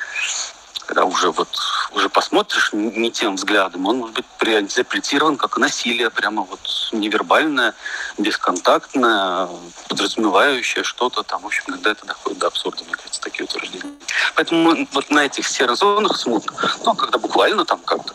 Когда 0.85 1.05
уже 1.05 1.31
вот 1.31 1.49
уже 1.93 2.09
посмотришь 2.09 2.69
не 2.73 3.11
тем 3.11 3.35
взглядом, 3.35 3.87
он 3.87 3.97
может 3.97 4.15
быть 4.15 4.25
интерпретирован 4.41 5.37
как 5.37 5.57
насилие, 5.57 6.09
прямо 6.09 6.43
вот 6.43 6.59
невербальное, 6.91 7.73
бесконтактное, 8.17 9.47
подразумевающее 9.87 10.83
что-то 10.83 11.23
там. 11.23 11.41
В 11.41 11.47
общем, 11.47 11.63
иногда 11.67 11.91
это 11.91 12.05
доходит 12.05 12.39
до 12.39 12.47
абсурда, 12.47 12.83
мне 12.83 12.95
кажется, 12.95 13.21
такие 13.21 13.45
утверждения. 13.45 13.93
Поэтому 14.35 14.87
вот 14.91 15.09
на 15.09 15.25
этих 15.25 15.47
серых 15.47 15.77
зонах 15.77 16.17
смутно. 16.17 16.53
Ну, 16.85 16.93
когда 16.93 17.17
буквально 17.17 17.65
там 17.65 17.79
как-то 17.79 18.13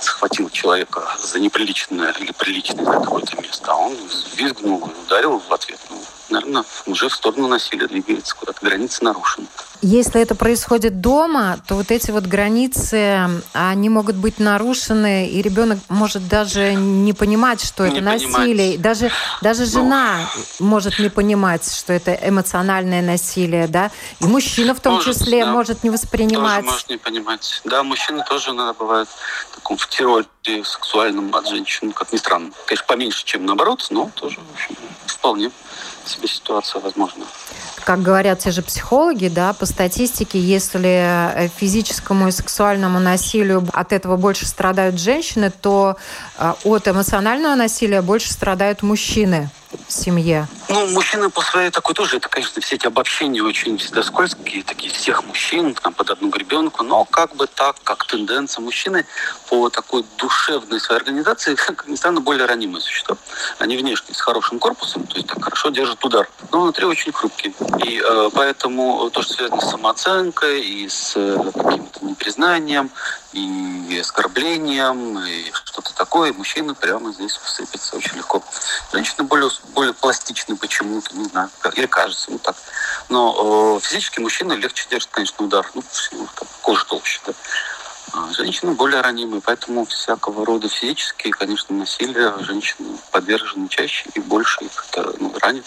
схватил 0.00 0.50
человека 0.50 1.08
за 1.18 1.40
неприличное 1.40 2.12
или 2.12 2.32
приличное 2.32 2.84
какое-то 2.84 3.40
место, 3.40 3.72
а 3.72 3.76
он 3.76 3.96
визгнул 4.34 4.86
и 4.88 5.06
ударил 5.06 5.38
в 5.38 5.52
ответ. 5.52 5.80
Ну, 5.90 6.02
наверное, 6.30 6.64
уже 6.86 7.08
в 7.08 7.14
сторону 7.14 7.48
насилия 7.48 7.86
двигается, 7.86 8.34
куда-то 8.36 8.64
границы 8.64 9.04
нарушены. 9.04 9.46
Если 9.80 10.20
это 10.20 10.34
происходит 10.34 11.00
дома, 11.00 11.60
то 11.68 11.76
вот 11.76 11.92
эти 11.92 12.10
вот 12.10 12.24
границы, 12.24 13.30
они 13.52 13.88
могут 13.88 14.16
быть 14.16 14.40
нарушены, 14.40 15.28
и 15.28 15.40
ребенок 15.40 15.78
может 15.88 16.26
даже 16.26 16.74
не 16.74 17.12
понимать, 17.12 17.62
что 17.64 17.86
не 17.86 17.98
это 17.98 18.04
понимать. 18.04 18.32
насилие. 18.32 18.78
Даже, 18.78 19.12
даже 19.40 19.62
ну. 19.62 19.70
жена 19.70 20.18
может 20.58 20.98
не 20.98 21.10
понимать, 21.10 21.72
что 21.72 21.92
это 21.92 22.12
эмоциональное 22.12 23.02
насилие, 23.02 23.68
да? 23.68 23.92
И 24.20 24.24
мужчина 24.24 24.74
в 24.74 24.80
том 24.80 24.94
может, 24.94 25.16
числе 25.16 25.44
да, 25.44 25.52
может 25.52 25.84
не 25.84 25.90
воспринимать. 25.90 26.64
Тоже 26.64 26.72
может 26.72 26.88
не 26.88 26.98
понимать. 26.98 27.60
Да, 27.64 27.84
мужчина 27.84 28.24
тоже 28.28 28.50
иногда 28.50 28.72
бывает 28.72 29.08
в 29.52 29.54
таком 29.54 29.76
в 29.76 29.88
терроре 29.88 30.26
сексуальном 30.64 31.32
от 31.34 31.46
женщин, 31.46 31.92
как 31.92 32.12
ни 32.12 32.16
странно. 32.16 32.50
Конечно, 32.66 32.86
поменьше, 32.86 33.24
чем 33.24 33.46
наоборот, 33.46 33.86
но 33.90 34.10
тоже, 34.16 34.40
в 34.40 34.54
общем, 34.54 34.76
вполне 35.06 35.52
себе 36.08 36.28
ситуация 36.28 36.80
возможна. 36.80 37.24
Как 37.84 38.02
говорят 38.02 38.40
те 38.40 38.50
же 38.50 38.62
психологи, 38.62 39.28
да, 39.28 39.52
по 39.52 39.64
статистике, 39.64 40.38
если 40.38 41.44
э, 41.44 41.48
физическому 41.56 42.28
и 42.28 42.32
сексуальному 42.32 42.98
насилию 43.00 43.66
от 43.72 43.92
этого 43.92 44.16
больше 44.16 44.46
страдают 44.46 44.98
женщины, 44.98 45.50
то 45.50 45.96
э, 46.38 46.52
от 46.64 46.88
эмоционального 46.88 47.54
насилия 47.54 48.02
больше 48.02 48.32
страдают 48.32 48.82
мужчины 48.82 49.50
в 49.70 49.92
семье? 49.92 50.46
Ну, 50.68 50.86
мужчины 50.88 51.30
по 51.30 51.40
своей 51.42 51.70
такой 51.70 51.94
тоже, 51.94 52.16
это, 52.16 52.28
конечно, 52.28 52.60
все 52.60 52.76
эти 52.76 52.86
обобщения 52.86 53.42
очень 53.42 53.78
всегда 53.78 54.02
скользкие, 54.02 54.62
такие 54.62 54.92
всех 54.92 55.24
мужчин, 55.24 55.74
там, 55.74 55.92
под 55.92 56.10
одну 56.10 56.28
гребенку, 56.28 56.82
но 56.82 57.04
как 57.04 57.34
бы 57.36 57.46
так, 57.46 57.76
как 57.84 58.06
тенденция 58.06 58.62
мужчины 58.62 59.04
по 59.48 59.68
такой 59.70 60.04
душевной 60.18 60.80
своей 60.80 61.00
организации, 61.00 61.54
как 61.66 61.86
ни 61.86 61.96
странно, 61.96 62.20
более 62.20 62.46
ранимые 62.46 62.80
существа. 62.80 63.16
Они 63.58 63.76
внешне 63.76 64.14
с 64.14 64.20
хорошим 64.20 64.58
корпусом, 64.58 65.06
то 65.06 65.16
есть 65.16 65.28
так 65.28 65.42
хорошо 65.42 65.70
держат 65.70 66.04
удар, 66.04 66.28
но 66.52 66.62
внутри 66.62 66.84
очень 66.84 67.12
хрупкие. 67.12 67.52
И 67.84 68.02
э, 68.04 68.30
поэтому 68.34 69.10
то, 69.10 69.22
что 69.22 69.34
связано 69.34 69.60
с 69.60 69.70
самооценкой 69.70 70.60
и 70.60 70.88
с 70.88 71.12
э, 71.16 71.38
каким-то 71.54 72.04
непризнанием, 72.04 72.90
и 73.32 73.98
оскорблением, 74.00 75.18
и 75.18 75.50
что-то 75.52 75.94
такое, 75.94 76.32
мужчины 76.32 76.74
прямо 76.74 77.12
здесь 77.12 77.32
всыпятся 77.32 77.96
очень 77.96 78.16
легко. 78.16 78.42
Женщины 78.92 79.24
более, 79.24 79.50
более 79.74 79.94
пластичны 79.94 80.56
почему-то, 80.56 81.14
не 81.16 81.24
знаю, 81.24 81.50
или 81.74 81.86
кажется, 81.86 82.30
ну 82.30 82.38
так. 82.38 82.56
Но 83.08 83.78
э, 83.78 83.86
физически 83.86 84.20
мужчины 84.20 84.54
легче 84.54 84.86
держат, 84.90 85.10
конечно, 85.10 85.44
удар, 85.44 85.70
ну, 85.74 85.82
там, 86.12 86.48
кожа 86.62 86.84
толще, 86.86 87.20
да. 87.26 87.32
А 88.12 88.32
женщины 88.32 88.72
более 88.72 89.02
ранимые, 89.02 89.42
поэтому 89.42 89.84
всякого 89.84 90.46
рода 90.46 90.68
физические, 90.68 91.32
конечно, 91.32 91.74
насилия 91.76 92.34
женщины 92.40 92.96
подвержены 93.10 93.68
чаще 93.68 94.08
и 94.14 94.20
больше 94.20 94.64
их 94.64 94.86
это 94.90 95.14
ну, 95.20 95.34
ранит. 95.40 95.64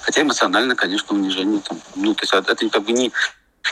Хотя 0.00 0.22
эмоционально, 0.22 0.74
конечно, 0.74 1.14
унижение 1.14 1.60
там, 1.60 1.80
ну, 1.94 2.14
то 2.14 2.22
есть 2.22 2.34
это 2.34 2.68
как 2.68 2.82
бы 2.82 2.92
не, 2.92 3.12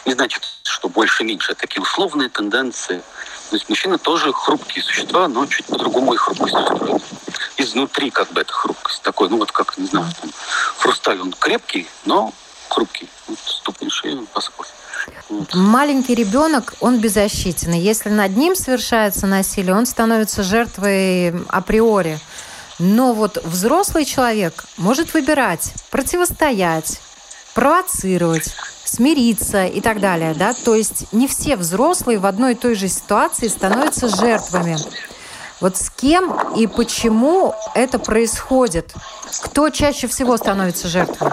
не 0.05 0.13
значит, 0.15 0.43
что 0.65 0.89
больше-меньше. 0.89 1.55
Такие 1.55 1.83
условные 1.83 2.29
тенденции. 2.29 3.03
То 3.51 3.57
есть 3.57 3.69
мужчины 3.69 3.99
тоже 3.99 4.33
хрупкие 4.33 4.83
существа, 4.83 5.29
но 5.29 5.47
чуть 5.47 5.67
по-другому 5.67 6.15
их 6.15 6.21
хрупкость 6.21 6.55
устроена. 6.55 7.01
Изнутри 7.57 8.11
как 8.11 8.33
бы 8.33 8.41
эта 8.41 8.53
хрупкость. 8.53 9.03
Такой, 9.03 9.29
ну 9.29 9.39
вот 9.39 9.53
как, 9.53 9.77
не 9.79 9.87
знаю, 9.87 10.07
там, 10.21 10.31
хрусталь, 10.79 11.21
он 11.21 11.33
крепкий, 11.33 11.89
но 12.05 12.33
хрупкий. 12.69 13.09
Вот 13.29 13.39
ступни 13.45 13.89
шеи 13.89 14.19
посыпался. 14.33 14.73
Маленький 15.53 16.15
ребенок, 16.15 16.75
он 16.81 16.99
беззащитен. 16.99 17.73
Если 17.73 18.09
над 18.09 18.37
ним 18.37 18.55
совершается 18.57 19.27
насилие, 19.27 19.75
он 19.75 19.87
становится 19.87 20.43
жертвой 20.43 21.45
априори. 21.49 22.19
Но 22.79 23.13
вот 23.13 23.39
взрослый 23.45 24.05
человек 24.05 24.65
может 24.77 25.15
выбирать, 25.15 25.73
противостоять, 25.91 27.01
провоцировать, 27.55 28.55
смириться 28.85 29.65
и 29.65 29.81
так 29.81 30.01
далее, 30.01 30.35
да, 30.35 30.53
то 30.53 30.75
есть 30.75 31.13
не 31.13 31.27
все 31.27 31.57
взрослые 31.57 32.19
в 32.19 32.27
одной 32.27 32.53
и 32.53 32.57
той 32.57 32.75
же 32.75 32.89
ситуации 32.89 33.49
становятся 33.49 34.09
жертвами. 34.09 34.77
Вот 35.61 35.77
с 35.77 35.89
кем 35.89 36.55
и 36.55 36.67
почему 36.67 37.55
это 37.75 37.99
происходит? 37.99 38.93
Кто 39.45 39.71
чаще 39.71 40.09
всего 40.09 40.37
становится 40.37 40.89
жертвой? 40.89 41.31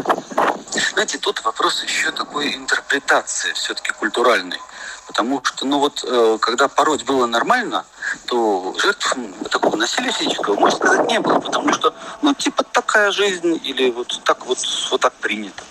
Знаете, 0.93 1.17
тут 1.17 1.43
вопрос 1.43 1.83
еще 1.83 2.11
такой 2.11 2.55
интерпретации 2.55 3.51
все-таки 3.53 3.91
культуральной. 3.91 4.59
Потому 5.07 5.41
что, 5.43 5.65
ну 5.65 5.79
вот, 5.79 6.05
э, 6.07 6.37
когда 6.39 6.69
пороть 6.69 7.03
было 7.03 7.25
нормально, 7.25 7.83
то 8.27 8.73
жертв 8.81 9.17
такого 9.49 9.75
насилия 9.75 10.11
физического, 10.13 10.55
можно 10.55 10.77
сказать, 10.77 11.09
не 11.09 11.19
было. 11.19 11.39
Потому 11.39 11.73
что, 11.73 11.93
ну, 12.21 12.33
типа, 12.33 12.63
такая 12.63 13.11
жизнь, 13.11 13.59
или 13.65 13.91
вот 13.91 14.21
так 14.23 14.45
вот, 14.45 14.59
вот 14.91 15.01
так 15.01 15.13
принято 15.15 15.63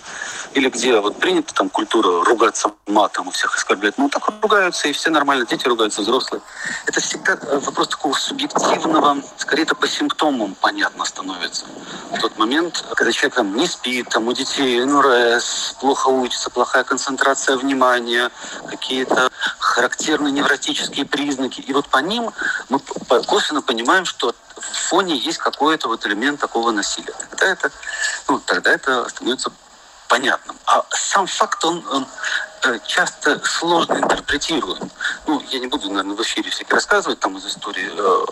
или 0.53 0.69
где 0.69 0.99
вот 0.99 1.17
принята 1.17 1.53
там 1.53 1.69
культура 1.69 2.23
ругаться 2.25 2.71
матом 2.87 3.27
у 3.27 3.31
всех 3.31 3.55
оскорблять, 3.55 3.97
ну 3.97 4.09
так 4.09 4.27
ругаются, 4.41 4.87
и 4.87 4.91
все 4.91 5.09
нормально, 5.09 5.45
дети 5.45 5.67
ругаются, 5.67 6.01
взрослые. 6.01 6.41
Это 6.85 6.99
всегда 6.99 7.37
э, 7.41 7.59
вопрос 7.59 7.89
такого 7.89 8.13
субъективного, 8.13 9.21
скорее 9.37 9.63
это 9.63 9.75
по 9.75 9.87
симптомам 9.87 10.55
понятно 10.55 11.05
становится. 11.05 11.65
В 12.11 12.19
тот 12.19 12.37
момент, 12.37 12.83
когда 12.95 13.11
человек 13.11 13.35
там 13.35 13.55
не 13.55 13.67
спит, 13.67 14.09
там 14.09 14.27
у 14.27 14.33
детей 14.33 14.83
НРС, 14.83 15.75
плохо 15.79 16.07
учится, 16.09 16.49
плохая 16.49 16.83
концентрация 16.83 17.55
внимания, 17.57 18.29
какие-то 18.69 19.29
характерные 19.59 20.31
невротические 20.31 21.05
признаки. 21.05 21.61
И 21.61 21.73
вот 21.73 21.87
по 21.87 21.99
ним 21.99 22.31
мы 22.69 22.79
косвенно 23.27 23.61
понимаем, 23.61 24.05
что 24.05 24.35
в 24.57 24.89
фоне 24.89 25.15
есть 25.15 25.37
какой-то 25.37 25.87
вот 25.87 26.05
элемент 26.05 26.39
такого 26.39 26.71
насилия. 26.71 27.13
Тогда 27.29 27.47
это, 27.47 27.71
ну, 28.27 28.39
тогда 28.39 28.71
это 28.71 29.07
становится 29.09 29.51
понятным. 30.11 30.57
А 30.65 30.83
сам 30.91 31.25
факт, 31.25 31.63
он, 31.63 31.81
он 31.89 32.05
э, 32.63 32.79
часто 32.85 33.39
сложно 33.45 33.93
интерпретируем. 33.93 34.91
Ну, 35.25 35.41
я 35.51 35.59
не 35.59 35.67
буду, 35.67 35.87
наверное, 35.87 36.17
в 36.17 36.21
эфире 36.21 36.49
всякие 36.49 36.75
рассказывать 36.75 37.21
там 37.21 37.37
из 37.37 37.45
истории 37.45 37.89
э, 37.89 38.25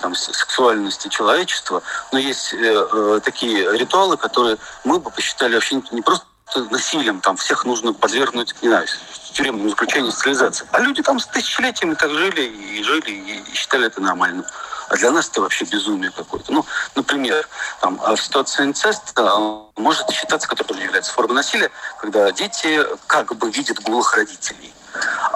там, 0.00 0.16
сексуальности 0.16 1.06
человечества, 1.06 1.80
но 2.10 2.18
есть 2.18 2.52
э, 2.54 2.58
э, 2.58 3.20
такие 3.24 3.78
ритуалы, 3.78 4.16
которые 4.16 4.56
мы 4.82 4.98
бы 4.98 5.12
посчитали 5.12 5.54
вообще 5.54 5.80
не 5.92 6.02
просто 6.02 6.26
насилием, 6.70 7.20
там 7.20 7.36
всех 7.36 7.64
нужно 7.64 7.92
подвергнуть, 7.92 8.54
не 8.60 8.68
знаю, 8.68 8.88
тюремному 9.32 9.70
заключению, 9.70 10.10
стерилизации. 10.10 10.66
А 10.72 10.80
люди 10.80 11.02
там 11.02 11.20
с 11.20 11.26
тысячелетиями 11.26 11.94
так 11.94 12.10
жили 12.10 12.42
и 12.42 12.82
жили 12.82 13.10
и 13.10 13.54
считали 13.54 13.86
это 13.86 14.00
нормальным. 14.00 14.44
А 14.92 14.96
для 14.96 15.10
нас 15.10 15.30
это 15.30 15.40
вообще 15.40 15.64
безумие 15.64 16.10
какое-то. 16.10 16.52
Ну, 16.52 16.66
например, 16.94 17.48
там, 17.80 17.96
в 17.96 18.16
ситуации 18.18 18.62
инцеста 18.62 19.22
а, 19.26 19.66
может 19.76 20.10
считаться, 20.10 20.46
тоже 20.48 20.82
является 20.82 21.10
формой 21.12 21.36
насилия, 21.36 21.70
когда 21.98 22.30
дети 22.30 22.78
как 23.06 23.34
бы 23.34 23.50
видят 23.50 23.80
голых 23.80 24.14
родителей. 24.14 24.74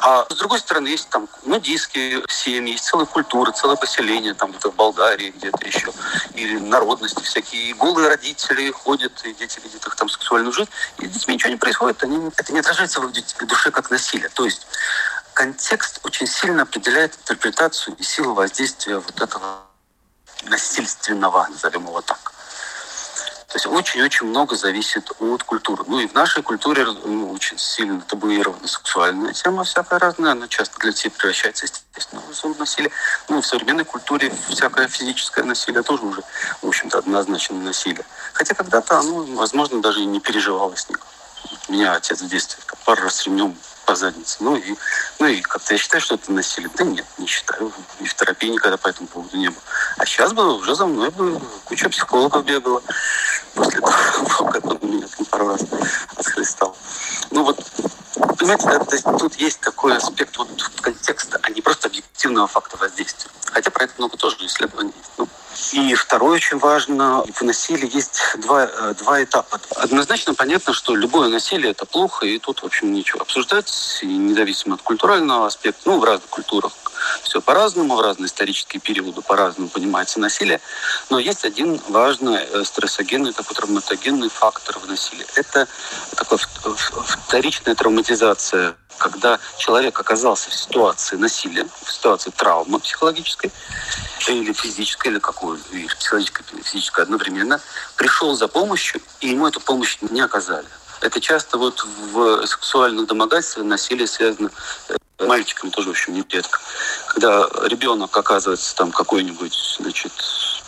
А 0.03 0.27
с 0.29 0.37
другой 0.37 0.59
стороны, 0.59 0.89
есть 0.89 1.09
там 1.09 1.27
нудистские 1.47 2.23
семьи, 2.29 2.73
есть 2.73 2.85
целая 2.85 3.07
культура, 3.07 3.51
целое 3.53 3.77
поселение, 3.77 4.35
там 4.35 4.51
где-то 4.51 4.71
в 4.71 4.75
Болгарии, 4.75 5.33
где-то 5.35 5.67
еще, 5.67 5.91
или 6.35 6.59
народности 6.59 7.23
всякие. 7.23 7.71
И 7.71 7.73
голые 7.73 8.09
родители 8.09 8.71
ходят, 8.71 9.13
и 9.25 9.33
дети 9.33 9.59
видят 9.65 9.87
их 9.87 9.97
там 9.97 10.11
сексуальную 10.11 10.53
жизнь, 10.53 10.69
и 10.99 11.07
с 11.07 11.11
детьми 11.11 11.35
ничего 11.35 11.49
не 11.49 11.57
происходит, 11.57 12.03
они, 12.03 12.31
это 12.37 12.53
не 12.53 12.61
отражается 12.61 13.01
в 13.01 13.11
душе 13.47 13.71
как 13.71 13.91
насилие. 13.91 14.29
То 14.29 14.45
есть 14.45 14.67
контекст 15.37 16.01
очень 16.03 16.27
сильно 16.27 16.63
определяет 16.63 17.15
интерпретацию 17.15 17.95
и 17.97 18.03
силу 18.03 18.33
воздействия 18.33 18.99
вот 18.99 19.21
этого 19.21 19.65
насильственного, 20.45 21.47
назовем 21.51 21.85
его 21.85 22.01
так. 22.01 22.33
То 23.49 23.57
есть 23.57 23.67
очень-очень 23.67 24.27
много 24.27 24.57
зависит 24.57 25.11
от 25.21 25.43
культуры. 25.45 25.85
Ну 25.87 26.01
и 26.01 26.07
в 26.07 26.15
нашей 26.15 26.43
культуре 26.43 26.87
ну, 27.05 27.31
очень 27.33 27.59
сильно 27.59 28.01
табуирована 28.01 28.67
сексуальная 28.67 29.35
тема 29.35 29.65
всякая 29.65 29.99
разная. 29.99 30.33
Она 30.33 30.49
часто 30.49 30.79
для 30.79 30.91
детей 30.93 31.11
превращается, 31.11 31.67
естественно, 31.67 32.23
в 32.23 32.35
зону 32.35 32.55
насилия. 32.59 32.91
Ну 33.29 33.39
и 33.39 33.43
в 33.43 33.47
современной 33.47 33.85
культуре 33.85 34.33
всякое 34.49 34.89
физическое 34.89 35.45
насилие 35.45 35.83
тоже 35.83 36.03
уже, 36.03 36.23
в 36.63 36.67
общем-то, 36.67 36.99
однозначно 36.99 37.57
насилие. 37.57 38.07
Хотя 38.33 38.55
когда-то 38.55 38.99
оно, 38.99 39.23
возможно, 39.37 39.83
даже 39.83 40.01
и 40.01 40.07
не 40.07 40.21
переживалось 40.21 40.89
никак. 40.89 41.07
Меня 41.69 41.93
отец 41.93 42.23
в 42.23 42.29
детстве 42.29 42.63
пару 42.87 43.03
раз 43.03 43.27
ремнем 43.27 43.55
по 43.87 43.95
заднице. 43.95 44.39
Ну 44.41 44.57
и, 44.57 44.75
ну 45.19 45.27
и 45.27 45.41
как-то 45.41 45.73
я 45.73 45.79
считаю, 45.79 46.03
что 46.03 46.17
это 46.17 46.33
насилие. 46.33 46.71
Да 46.75 46.85
нет, 46.85 47.07
не 47.19 47.27
считаю. 47.27 47.73
И 48.01 48.05
в 48.05 48.15
терапии 48.15 48.49
никогда 48.49 48.77
по 48.77 48.89
этому 48.89 49.09
поводу 49.09 49.37
не 49.39 49.49
было. 49.49 49.63
А 49.97 50.05
сейчас 50.05 50.33
бы 50.33 50.55
уже 50.57 50.75
за 50.75 50.87
мной 50.87 51.11
бы 51.11 51.41
куча 51.65 51.89
психологов 51.89 52.45
бегала. 52.45 52.83
После 53.55 53.81
того, 53.81 54.51
как 54.53 54.65
он 54.67 54.79
меня 54.83 55.07
там 55.17 55.25
пару 55.27 55.49
раз 55.49 55.63
отхлестал. 56.17 56.77
Ну 57.31 57.45
вот, 57.45 57.65
понимаете, 58.39 58.67
да, 58.67 58.79
то 58.81 58.95
есть 58.95 59.05
тут 59.19 59.35
есть 59.37 59.61
такой 59.61 59.97
аспект 59.97 60.37
вот 60.37 60.49
контекста, 60.81 61.39
а 61.43 61.51
не 61.51 61.63
просто 61.63 61.89
объективного 61.89 62.49
факта 62.49 62.77
воздействия. 62.77 63.31
Хотя 63.47 63.71
про 63.71 63.85
это 63.85 63.95
много 63.99 64.17
тоже 64.17 64.37
исследований 64.41 64.93
есть. 64.97 65.11
Ну, 65.17 65.29
и 65.73 65.95
второе 65.95 66.37
очень 66.37 66.59
важно, 66.59 67.25
в 67.33 67.43
насилии 67.43 67.89
есть 67.93 68.21
два, 68.39 68.65
э, 68.67 68.95
два 68.99 69.23
этапа. 69.23 69.61
Однозначно 69.77 70.35
понятно, 70.35 70.73
что 70.73 70.95
любое 70.95 71.29
насилие 71.29 71.71
это 71.71 71.87
плохо, 71.87 72.27
и 72.27 72.39
тут, 72.39 72.61
в 72.61 72.67
общем, 72.67 72.93
ничего 72.93 73.23
обсуждать, 73.23 73.99
и 74.03 74.07
независимо 74.07 74.75
от 74.75 74.83
культурального 74.83 75.47
аспекта, 75.47 75.83
ну, 75.85 75.99
в 75.99 76.05
разных 76.05 76.29
культурах 76.29 76.73
все 77.23 77.41
по-разному, 77.41 77.97
в 77.97 78.01
разные 78.01 78.27
исторические 78.27 78.81
периоды 78.81 79.23
по-разному 79.23 79.69
понимается 79.69 80.21
насилие. 80.21 80.61
Но 81.11 81.19
есть 81.19 81.45
один 81.45 81.81
важный 81.89 82.39
э, 82.39 82.65
стрессогенный, 82.65 83.33
такой 83.33 83.55
травматогенный 83.55 84.29
фактор 84.29 84.79
в 84.79 84.89
насилии. 84.89 85.27
Это 85.35 85.67
такая 86.17 86.39
вторичная 86.39 87.75
травматизация 87.75 88.77
когда 88.99 89.39
человек 89.59 89.99
оказался 89.99 90.51
в 90.51 90.55
ситуации 90.55 91.17
насилия, 91.17 91.67
в 91.85 91.93
ситуации 91.93 92.31
травмы 92.31 92.81
психологической, 92.81 93.53
или 94.29 94.53
физической, 94.53 95.09
или 95.09 95.19
какой, 95.19 95.59
или 95.71 95.87
психологической, 95.87 96.45
или 96.53 96.63
физической 96.63 97.03
одновременно, 97.03 97.61
пришел 97.97 98.35
за 98.35 98.49
помощью, 98.49 99.01
и 99.21 99.29
ему 99.29 99.47
эту 99.47 99.61
помощь 99.61 99.99
не 100.01 100.21
оказали. 100.21 100.67
Это 101.01 101.21
часто 101.21 101.59
вот 101.59 101.85
в 101.85 102.47
сексуальных 102.47 103.07
домогательствах 103.07 103.67
насилие 103.67 104.07
связано 104.07 104.51
э, 104.89 104.97
мальчиками 105.25 105.71
тоже, 105.71 105.89
в 105.89 105.91
общем, 105.93 106.15
не 106.15 106.25
редко. 106.29 106.61
Когда 107.09 107.49
ребенок 107.65 108.17
оказывается 108.17 108.75
там 108.77 108.91
какой-нибудь, 108.91 109.77
значит, 109.79 110.13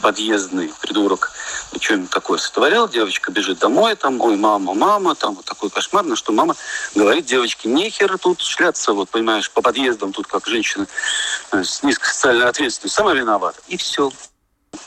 подъездный 0.00 0.72
придурок 0.80 1.32
что-нибудь 1.80 2.10
такое 2.10 2.38
сотворил, 2.38 2.88
девочка 2.88 3.30
бежит 3.30 3.58
домой, 3.58 3.94
там, 3.94 4.20
ой, 4.20 4.36
мама, 4.36 4.74
мама, 4.74 5.14
там 5.14 5.34
вот 5.34 5.44
такой 5.44 5.70
кошмар, 5.70 6.04
на 6.04 6.16
что 6.16 6.32
мама 6.32 6.56
говорит 6.94 7.26
девочке, 7.26 7.68
нехер 7.68 8.18
тут 8.18 8.40
шляться, 8.40 8.92
вот, 8.92 9.10
понимаешь, 9.10 9.50
по 9.50 9.62
подъездам 9.62 10.12
тут 10.12 10.26
как 10.26 10.46
женщина 10.46 10.86
э, 11.52 11.62
с 11.62 11.82
низкой 11.82 12.08
социальной 12.08 12.46
ответственностью, 12.46 12.90
сама 12.90 13.14
виновата. 13.14 13.60
И 13.68 13.76
все. 13.76 14.10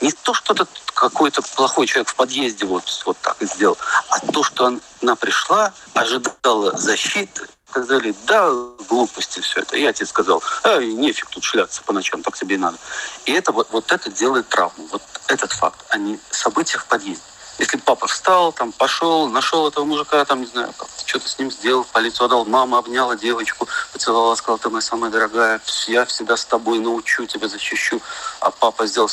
Не 0.00 0.12
то, 0.12 0.34
что 0.34 0.54
это 0.54 0.66
какой-то 0.94 1.42
плохой 1.42 1.86
человек 1.86 2.08
в 2.08 2.14
подъезде 2.14 2.64
вот, 2.66 2.84
вот 3.06 3.16
так 3.22 3.36
и 3.40 3.46
сделал, 3.46 3.76
а 4.08 4.18
то, 4.20 4.42
что 4.42 4.78
она 5.00 5.16
пришла, 5.16 5.72
ожидала 5.94 6.76
защиты, 6.76 7.48
сказали, 7.68 8.14
да, 8.26 8.50
глупости 8.88 9.40
все 9.40 9.60
это. 9.60 9.76
Я 9.76 9.92
тебе 9.92 10.06
сказал, 10.06 10.42
ай, 10.64 10.86
нефиг 10.86 11.28
тут 11.30 11.42
шляться 11.42 11.82
по 11.82 11.92
ночам, 11.92 12.22
так 12.22 12.36
тебе 12.36 12.56
и 12.56 12.58
надо. 12.58 12.76
И 13.24 13.32
это 13.32 13.52
вот, 13.52 13.68
вот 13.70 13.90
это 13.90 14.10
делает 14.10 14.48
травму. 14.48 14.86
Вот 14.92 15.02
этот 15.28 15.52
факт, 15.52 15.84
а 15.88 15.96
не 15.96 16.20
события 16.30 16.78
в 16.78 16.86
подъезде. 16.86 17.24
Если 17.62 17.76
папа 17.76 18.08
встал, 18.08 18.52
там, 18.52 18.72
пошел, 18.72 19.28
нашел 19.28 19.68
этого 19.68 19.84
мужика, 19.84 20.24
там, 20.24 20.40
не 20.40 20.46
знаю, 20.46 20.74
что-то 21.06 21.28
с 21.28 21.38
ним 21.38 21.48
сделал, 21.48 21.84
полицию 21.84 22.24
отдал, 22.24 22.44
мама 22.44 22.78
обняла 22.78 23.14
девочку, 23.14 23.68
поцеловала, 23.92 24.34
сказала, 24.34 24.58
ты 24.58 24.68
моя 24.68 24.82
самая 24.82 25.12
дорогая, 25.12 25.60
я 25.86 26.04
всегда 26.04 26.36
с 26.36 26.44
тобой 26.44 26.80
научу 26.80 27.24
тебя, 27.24 27.46
защищу. 27.46 28.00
А 28.40 28.50
папа 28.50 28.84
сделал 28.88 29.08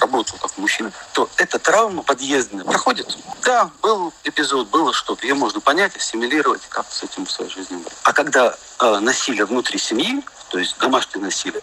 работу 0.00 0.34
как 0.42 0.58
мужчина, 0.58 0.90
то 1.12 1.30
эта 1.36 1.60
травма 1.60 2.02
подъездная 2.02 2.64
проходит. 2.64 3.16
Да, 3.44 3.70
был 3.82 4.12
эпизод, 4.24 4.66
было 4.66 4.92
что-то. 4.92 5.24
Ее 5.24 5.34
можно 5.34 5.60
понять, 5.60 5.94
ассимилировать, 5.94 6.62
как 6.70 6.86
с 6.90 7.04
этим 7.04 7.24
в 7.24 7.30
своей 7.30 7.52
жизни. 7.52 7.84
А 8.02 8.12
когда 8.12 8.56
э, 8.80 8.98
насилие 8.98 9.44
внутри 9.44 9.78
семьи, 9.78 10.24
то 10.50 10.58
есть 10.58 10.76
домашнее 10.78 11.22
насилие, 11.22 11.62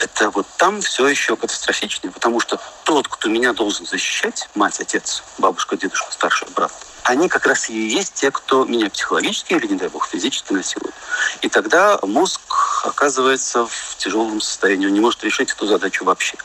это 0.00 0.30
вот 0.30 0.46
там 0.56 0.80
все 0.80 1.06
еще 1.08 1.36
катастрофичнее, 1.36 2.12
потому 2.12 2.40
что 2.40 2.60
тот, 2.84 3.08
кто 3.08 3.28
меня 3.28 3.52
должен 3.52 3.86
защищать, 3.86 4.48
мать, 4.54 4.80
отец, 4.80 5.22
бабушка, 5.38 5.76
дедушка, 5.76 6.12
старший 6.12 6.48
брат, 6.54 6.72
они 7.04 7.28
как 7.28 7.46
раз 7.46 7.68
и 7.68 7.74
есть 7.74 8.14
те, 8.14 8.30
кто 8.30 8.64
меня 8.64 8.88
психологически 8.88 9.52
или, 9.52 9.66
не 9.66 9.76
дай 9.76 9.88
бог, 9.88 10.06
физически 10.06 10.52
насилует. 10.52 10.94
И 11.42 11.48
тогда 11.48 11.98
мозг 12.02 12.40
оказывается 12.84 13.66
в 13.66 13.96
тяжелом 13.98 14.40
состоянии, 14.40 14.86
он 14.86 14.94
не 14.94 15.00
может 15.00 15.22
решить 15.22 15.52
эту 15.52 15.66
задачу 15.66 16.04
вообще. 16.04 16.36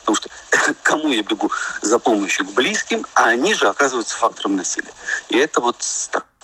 Потому 0.00 0.16
что 0.16 0.30
кому 0.82 1.10
я 1.10 1.22
бегу 1.22 1.52
за 1.82 1.98
помощью 1.98 2.46
к 2.46 2.52
близким, 2.52 3.06
а 3.14 3.26
они 3.26 3.52
же 3.52 3.68
оказываются 3.68 4.16
фактором 4.16 4.56
насилия. 4.56 4.92
И 5.28 5.36
это 5.36 5.60
вот 5.60 5.76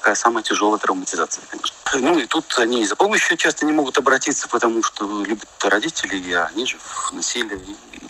такая 0.04 0.16
самая 0.16 0.44
тяжелая 0.44 0.78
травматизация, 0.78 1.42
конечно. 1.48 1.74
Ну 1.94 2.18
и 2.18 2.26
тут 2.26 2.44
они 2.58 2.84
за 2.84 2.94
помощью 2.94 3.38
часто 3.38 3.64
не 3.64 3.72
могут 3.72 3.96
обратиться, 3.96 4.46
потому 4.48 4.82
что 4.82 5.24
любят 5.24 5.48
родители, 5.62 6.16
и 6.16 6.32
они 6.34 6.66
же 6.66 6.76
в 6.78 7.12
насилии. 7.12 7.58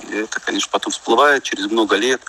И 0.09 0.17
это, 0.17 0.41
конечно, 0.41 0.69
потом 0.73 0.91
всплывает 0.91 1.45
через 1.45 1.71
много 1.71 1.95
лет. 1.95 2.21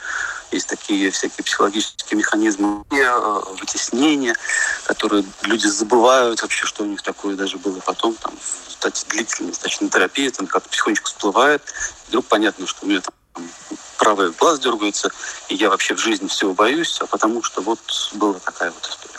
Есть 0.51 0.67
такие 0.69 1.10
всякие 1.10 1.43
психологические 1.43 2.19
механизмы 2.19 2.84
э, 2.91 3.41
вытеснения, 3.60 4.36
которые 4.84 5.25
люди 5.41 5.65
забывают 5.65 6.43
вообще, 6.43 6.67
что 6.67 6.84
у 6.84 6.86
них 6.86 7.01
такое 7.01 7.36
даже 7.36 7.57
было 7.57 7.79
потом, 7.79 8.13
там, 8.13 8.34
кстати, 8.67 9.03
длительная 9.10 9.51
достаточно 9.51 9.89
терапия, 9.89 10.29
там 10.29 10.45
как 10.45 10.62
потихонечку 10.62 11.07
всплывает. 11.07 11.63
Вдруг 12.10 12.27
понятно, 12.27 12.67
что 12.67 12.86
у 12.86 12.88
меня 12.88 13.01
там 13.01 13.48
правый 13.98 14.29
глаз 14.29 14.60
дергается, 14.60 15.10
и 15.50 15.55
я 15.55 15.72
вообще 15.72 15.95
в 15.95 16.00
жизни 16.00 16.27
всего 16.27 16.53
боюсь, 16.53 17.01
а 17.01 17.07
потому 17.07 17.41
что 17.41 17.62
вот 17.62 17.79
была 18.13 18.36
такая 18.36 18.69
вот 18.69 18.88
история. 18.88 19.14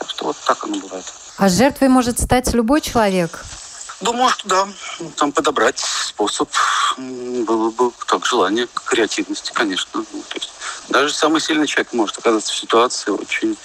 Так 0.00 0.10
что 0.10 0.24
вот 0.26 0.36
так 0.46 0.64
оно 0.64 0.78
бывает. 0.80 1.04
А 1.36 1.48
жертвой 1.48 1.88
может 1.88 2.18
стать 2.18 2.52
любой 2.52 2.80
человек? 2.80 3.44
Думаю, 4.00 4.30
что 4.30 4.48
да. 4.48 4.68
Там 5.16 5.30
подобрать 5.30 5.78
способ 5.78 6.50
было 6.96 7.70
бы 7.70 7.92
так 8.06 8.26
желание 8.26 8.66
креативности, 8.72 9.52
конечно. 9.52 10.04
Ну, 10.12 10.22
то 10.28 10.34
есть 10.34 10.50
даже 10.88 11.14
самый 11.14 11.40
сильный 11.40 11.66
человек 11.66 11.92
может 11.92 12.18
оказаться 12.18 12.52
в 12.52 12.56
ситуации 12.56 13.10
очень, 13.10 13.56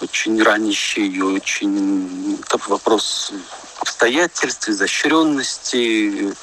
очень 0.00 0.42
ранящей, 0.42 1.22
очень... 1.22 2.38
Это 2.44 2.58
вопрос 2.68 3.32
обстоятельств, 3.78 4.68
изощренности, 4.68 6.34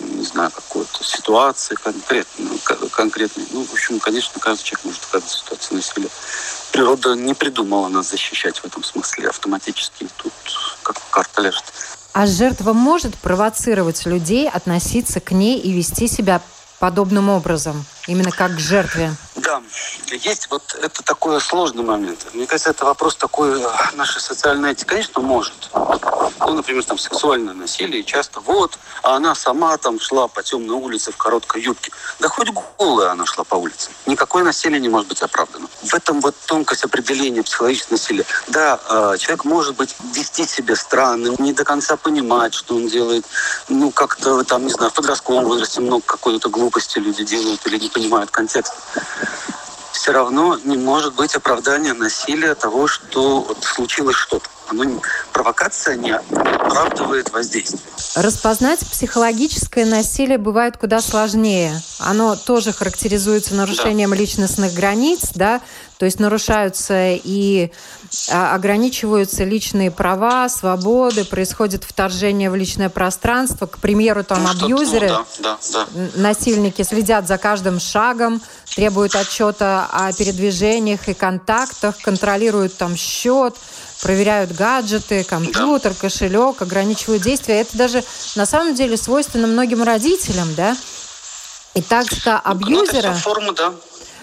не 0.00 0.24
знаю, 0.24 0.50
какой-то 0.50 1.04
ситуации 1.04 1.74
конкретной, 1.74 2.58
конкретной. 2.90 3.46
Ну, 3.52 3.64
в 3.64 3.72
общем, 3.72 3.98
конечно, 4.00 4.40
каждый 4.40 4.64
человек 4.64 4.84
может 4.84 5.04
оказаться 5.04 5.36
в 5.36 5.40
ситуации 5.40 5.74
насилия. 5.74 6.08
Природа 6.72 7.14
не 7.14 7.34
придумала 7.34 7.88
нас 7.88 8.10
защищать 8.10 8.58
в 8.58 8.64
этом 8.64 8.84
смысле 8.84 9.28
автоматически. 9.28 10.08
Тут 10.16 10.32
как 10.82 10.96
карта 11.10 11.42
лежит. 11.42 11.64
А 12.12 12.26
жертва 12.26 12.72
может 12.72 13.16
провоцировать 13.16 14.06
людей 14.06 14.48
относиться 14.48 15.20
к 15.20 15.32
ней 15.32 15.58
и 15.58 15.72
вести 15.72 16.08
себя 16.08 16.40
подобным 16.78 17.28
образом, 17.28 17.84
именно 18.06 18.30
как 18.30 18.54
к 18.54 18.58
жертве? 18.58 19.12
Да, 19.36 19.62
есть 20.10 20.48
вот 20.50 20.76
это 20.80 21.02
такой 21.02 21.40
сложный 21.40 21.82
момент. 21.82 22.26
Мне 22.34 22.46
кажется, 22.46 22.70
это 22.70 22.84
вопрос 22.84 23.16
такой 23.16 23.60
э, 23.60 23.66
нашей 23.94 24.20
социальной 24.20 24.72
этики. 24.72 24.88
Конечно, 24.88 25.20
может. 25.20 25.70
Ну, 26.40 26.54
например, 26.54 26.84
там 26.84 26.98
сексуальное 26.98 27.54
насилие 27.54 28.04
часто 28.04 28.40
вот, 28.40 28.78
а 29.02 29.16
она 29.16 29.34
сама 29.34 29.76
там 29.76 30.00
шла 30.00 30.28
по 30.28 30.42
темной 30.42 30.76
улице 30.76 31.12
в 31.12 31.16
короткой 31.16 31.62
юбке. 31.62 31.90
Да 32.20 32.28
хоть 32.28 32.48
голая 32.78 33.10
она 33.10 33.26
шла 33.26 33.44
по 33.44 33.56
улице. 33.56 33.90
Никакое 34.06 34.44
насилие 34.44 34.80
не 34.80 34.88
может 34.88 35.08
быть 35.08 35.22
оправдано. 35.22 35.66
В 35.82 35.94
этом 35.94 36.20
вот 36.20 36.34
тонкость 36.46 36.84
определения 36.84 37.42
психологического 37.42 37.94
насилия. 37.94 38.24
Да, 38.48 38.78
э, 38.88 39.16
человек 39.18 39.44
может 39.44 39.76
быть 39.76 39.94
вести 40.14 40.46
себя 40.46 40.76
странно, 40.76 41.34
не 41.38 41.52
до 41.52 41.64
конца 41.64 41.96
понимать, 41.96 42.54
что 42.54 42.76
он 42.76 42.88
делает. 42.88 43.24
Ну, 43.68 43.90
как-то 43.90 44.42
там, 44.44 44.64
не 44.64 44.72
знаю, 44.72 44.90
в 44.90 44.94
подростковом 44.94 45.44
возрасте 45.44 45.80
много 45.80 46.02
какой-то 46.04 46.48
глупости 46.48 46.67
люди 47.00 47.24
делают 47.24 47.66
или 47.66 47.78
не 47.78 47.88
понимают 47.88 48.30
контекст 48.30 48.74
все 50.08 50.12
равно 50.12 50.58
не 50.64 50.76
может 50.76 51.14
быть 51.16 51.34
оправдания 51.34 51.92
насилия 51.92 52.54
того, 52.54 52.86
что 52.86 53.40
вот 53.40 53.62
случилось 53.62 54.16
что-то. 54.16 54.48
Оно, 54.68 54.84
провокация 55.32 55.96
не 55.96 56.10
оправдывает 56.10 57.30
воздействие. 57.30 57.80
Распознать 58.14 58.80
психологическое 58.80 59.84
насилие 59.84 60.38
бывает 60.38 60.76
куда 60.76 61.00
сложнее. 61.00 61.72
Оно 61.98 62.36
тоже 62.36 62.72
характеризуется 62.72 63.54
нарушением 63.54 64.10
да. 64.10 64.16
личностных 64.16 64.74
границ, 64.74 65.30
да, 65.34 65.60
то 65.98 66.04
есть 66.04 66.20
нарушаются 66.20 67.12
и 67.12 67.72
а, 68.30 68.54
ограничиваются 68.54 69.44
личные 69.44 69.90
права, 69.90 70.48
свободы, 70.48 71.24
происходит 71.24 71.84
вторжение 71.84 72.50
в 72.50 72.56
личное 72.56 72.88
пространство. 72.88 73.66
К 73.66 73.78
примеру, 73.78 74.22
там 74.22 74.44
ну, 74.44 74.50
абьюзеры, 74.50 75.08
ну, 75.08 75.24
да, 75.40 75.58
да, 75.72 75.86
да. 75.92 76.08
насильники 76.14 76.82
следят 76.82 77.26
за 77.26 77.36
каждым 77.36 77.80
шагом, 77.80 78.40
требуют 78.74 79.16
отчета 79.16 79.88
о 79.90 80.12
передвижениях 80.12 81.08
и 81.08 81.14
контактах, 81.14 81.98
контролируют 82.00 82.76
там 82.76 82.96
счет, 82.96 83.56
проверяют 84.02 84.52
гаджеты, 84.52 85.24
компьютер, 85.24 85.92
да. 85.92 86.00
кошелек, 86.00 86.62
ограничивают 86.62 87.22
действия. 87.22 87.60
Это 87.60 87.76
даже 87.76 88.04
на 88.36 88.46
самом 88.46 88.74
деле 88.74 88.96
свойственно 88.96 89.46
многим 89.46 89.82
родителям, 89.82 90.54
да? 90.54 90.76
И 91.74 91.82
тактика 91.82 92.40
ну, 92.44 92.50
абьюзера... 92.50 93.10
Ну, 93.10 93.18
форма, 93.18 93.52
да. 93.52 93.74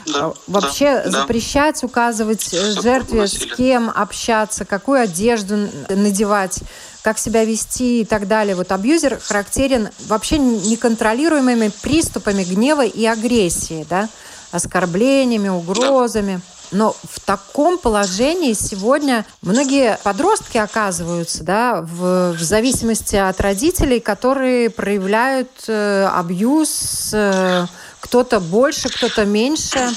Да, 0.08 0.34
вообще 0.46 1.02
да, 1.04 1.22
запрещать, 1.22 1.84
указывать 1.84 2.44
Все 2.44 2.80
жертве, 2.80 3.28
с 3.28 3.38
кем 3.56 3.92
общаться, 3.94 4.64
какую 4.64 5.02
одежду 5.02 5.68
надевать, 5.90 6.60
как 7.02 7.18
себя 7.18 7.44
вести 7.44 8.02
и 8.02 8.06
так 8.06 8.28
далее. 8.28 8.56
Вот 8.56 8.72
абьюзер 8.72 9.20
характерен 9.20 9.90
вообще 10.08 10.38
неконтролируемыми 10.38 11.72
приступами 11.82 12.44
гнева 12.44 12.86
и 12.86 13.04
агрессии, 13.06 13.86
да, 13.90 14.08
оскорблениями, 14.52 15.50
угрозами. 15.50 16.36
Да. 16.36 16.55
Но 16.72 16.96
в 17.04 17.20
таком 17.20 17.78
положении 17.78 18.54
сегодня 18.54 19.26
многие 19.42 19.98
подростки 20.04 20.58
оказываются, 20.58 21.44
да, 21.44 21.82
в, 21.82 22.34
в 22.34 22.42
зависимости 22.42 23.16
от 23.16 23.40
родителей, 23.42 24.00
которые 24.00 24.70
проявляют 24.70 25.50
э, 25.68 26.10
абьюз, 26.14 27.12
э, 27.14 27.66
кто-то 28.00 28.40
больше, 28.40 28.90
кто-то 28.90 29.26
меньше. 29.26 29.90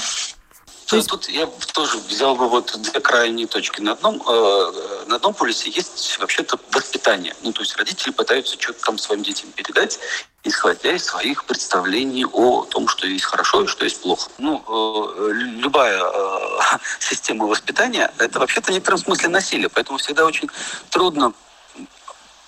То 0.89 0.95
есть... 0.95 1.07
Тут 1.07 1.29
я 1.29 1.45
тоже 1.73 1.97
взял 1.97 2.35
бы 2.35 2.49
вот 2.49 2.75
две 2.81 2.99
крайние 2.99 3.45
точки. 3.45 3.79
На 3.79 3.91
одном, 3.91 4.21
э, 4.27 5.03
на 5.05 5.17
одном 5.17 5.35
полюсе 5.35 5.69
есть 5.69 6.17
вообще-то 6.17 6.59
воспитание. 6.71 7.35
Ну, 7.43 7.53
то 7.53 7.61
есть 7.61 7.77
родители 7.77 8.11
пытаются 8.11 8.59
что-то 8.59 8.83
там 8.83 8.97
своим 8.97 9.21
детям 9.21 9.51
передать, 9.51 9.99
исходя 10.43 10.91
из 10.91 11.05
своих 11.05 11.43
представлений 11.45 12.25
о 12.25 12.65
том, 12.65 12.87
что 12.87 13.05
есть 13.05 13.25
хорошо 13.25 13.63
и 13.63 13.67
что 13.67 13.85
есть 13.85 14.01
плохо. 14.01 14.31
Ну, 14.39 14.63
э, 14.67 15.31
любая 15.33 16.01
э, 16.01 16.59
система 16.99 17.45
воспитания– 17.45 18.11
это 18.17 18.39
вообще-то 18.39 18.71
в 18.71 18.73
некотором 18.73 18.97
смысле 18.97 19.29
насилие, 19.29 19.69
поэтому 19.69 19.99
всегда 19.99 20.25
очень 20.25 20.49
трудно 20.89 21.33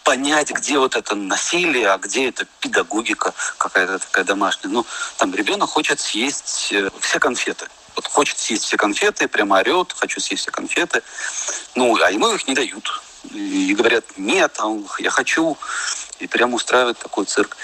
понять, 0.04 0.50
где 0.50 0.80
вот 0.80 0.96
это 0.96 1.14
насилие, 1.14 1.92
а 1.92 2.00
где 2.00 2.30
это 2.30 2.48
педагогика 2.60 3.36
какая-то 3.60 4.00
такая 4.00 4.24
домашняя. 4.24 4.72
Ну, 4.74 4.84
там 5.18 5.32
ребенок 5.36 5.70
хочет 5.70 6.00
съесть 6.00 6.74
э, 6.74 6.90
все 7.02 7.20
конфеты 7.20 7.68
вот 8.02 8.12
хочет 8.12 8.38
съесть 8.40 8.64
все 8.64 8.78
конфеты, 8.78 9.28
прямо 9.28 9.60
орет, 9.60 9.94
хочу 9.96 10.20
съесть 10.20 10.44
все 10.44 10.52
конфеты. 10.52 11.04
Ну, 11.76 11.96
а 12.02 12.12
ему 12.12 12.34
их 12.34 12.48
не 12.48 12.56
дают. 12.56 13.02
И 13.32 13.76
говорят, 13.76 14.06
нет, 14.18 14.58
а 14.60 14.76
я 15.00 15.12
хочу. 15.12 15.58
И 16.20 16.28
прямо 16.28 16.56
устраивает 16.56 16.98
такой 16.98 17.26
цирк. 17.26 17.56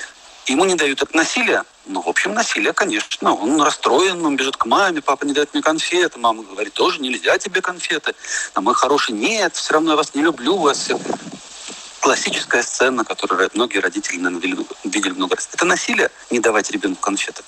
ему 0.46 0.66
не 0.66 0.76
дают 0.76 1.02
это 1.02 1.16
насилие, 1.18 1.64
ну, 1.88 2.02
в 2.02 2.08
общем, 2.08 2.34
насилие, 2.34 2.74
конечно. 2.74 3.34
Он 3.34 3.62
расстроен, 3.62 4.26
он 4.26 4.36
бежит 4.36 4.58
к 4.58 4.66
маме, 4.66 5.02
папа 5.02 5.26
не 5.26 5.34
дает 5.34 5.54
мне 5.54 5.64
конфеты. 5.64 6.20
Мама 6.20 6.44
говорит, 6.44 6.74
тоже 6.74 7.02
нельзя 7.02 7.38
тебе 7.38 7.62
конфеты. 7.62 8.14
А 8.54 8.62
мой 8.62 8.76
хороший, 8.76 9.14
нет, 9.14 9.56
все 9.56 9.74
равно 9.74 9.92
я 9.92 9.98
вас 9.98 10.14
не 10.14 10.22
люблю, 10.22 10.58
вас 10.58 10.90
классическая 12.00 12.62
сцена, 12.62 13.04
которую 13.04 13.50
многие 13.54 13.80
родители, 13.80 14.18
наверное, 14.18 14.66
видели 14.84 15.14
много 15.14 15.36
раз. 15.36 15.50
Это 15.52 15.66
насилие, 15.66 16.10
не 16.30 16.40
давать 16.40 16.72
ребенку 16.72 17.02
конфеты. 17.02 17.44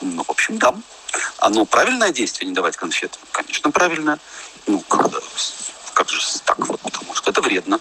Ну, 0.00 0.24
в 0.24 0.30
общем, 0.30 0.58
да. 0.58 0.74
Оно 1.38 1.64
правильное 1.64 2.10
действие, 2.10 2.48
не 2.48 2.54
давать 2.54 2.76
конфеты? 2.76 3.18
Конечно, 3.32 3.70
правильное. 3.70 4.18
Ну, 4.66 4.80
когда, 4.80 5.18
как 5.94 6.08
же 6.08 6.20
так 6.44 6.58
вот, 6.66 6.80
потому 6.80 7.14
что 7.14 7.30
это 7.30 7.40
вредно. 7.40 7.80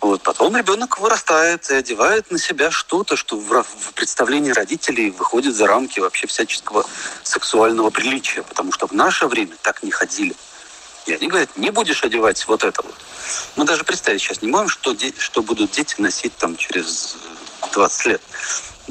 Вот. 0.00 0.22
Потом 0.22 0.56
ребенок 0.56 0.98
вырастает 0.98 1.70
и 1.70 1.74
одевает 1.74 2.30
на 2.30 2.38
себя 2.38 2.70
что-то, 2.70 3.16
что 3.16 3.36
в, 3.36 3.62
в 3.62 3.92
представлении 3.94 4.50
родителей 4.50 5.10
выходит 5.10 5.54
за 5.54 5.66
рамки 5.66 6.00
вообще 6.00 6.26
всяческого 6.26 6.84
сексуального 7.22 7.90
приличия, 7.90 8.42
потому 8.42 8.72
что 8.72 8.86
в 8.86 8.92
наше 8.92 9.26
время 9.26 9.56
так 9.62 9.82
не 9.82 9.90
ходили. 9.90 10.34
И 11.06 11.12
они 11.12 11.26
говорят, 11.28 11.56
не 11.56 11.70
будешь 11.70 12.04
одевать 12.04 12.46
вот 12.46 12.64
это 12.64 12.82
вот. 12.82 12.94
Мы 13.56 13.64
даже 13.64 13.84
представить 13.84 14.20
сейчас 14.20 14.42
не 14.42 14.48
можем, 14.48 14.68
что, 14.68 14.92
де- 14.92 15.14
что 15.18 15.42
будут 15.42 15.72
дети 15.72 15.96
носить 15.98 16.36
там 16.36 16.56
через 16.56 17.16
20 17.72 18.06
лет. 18.06 18.22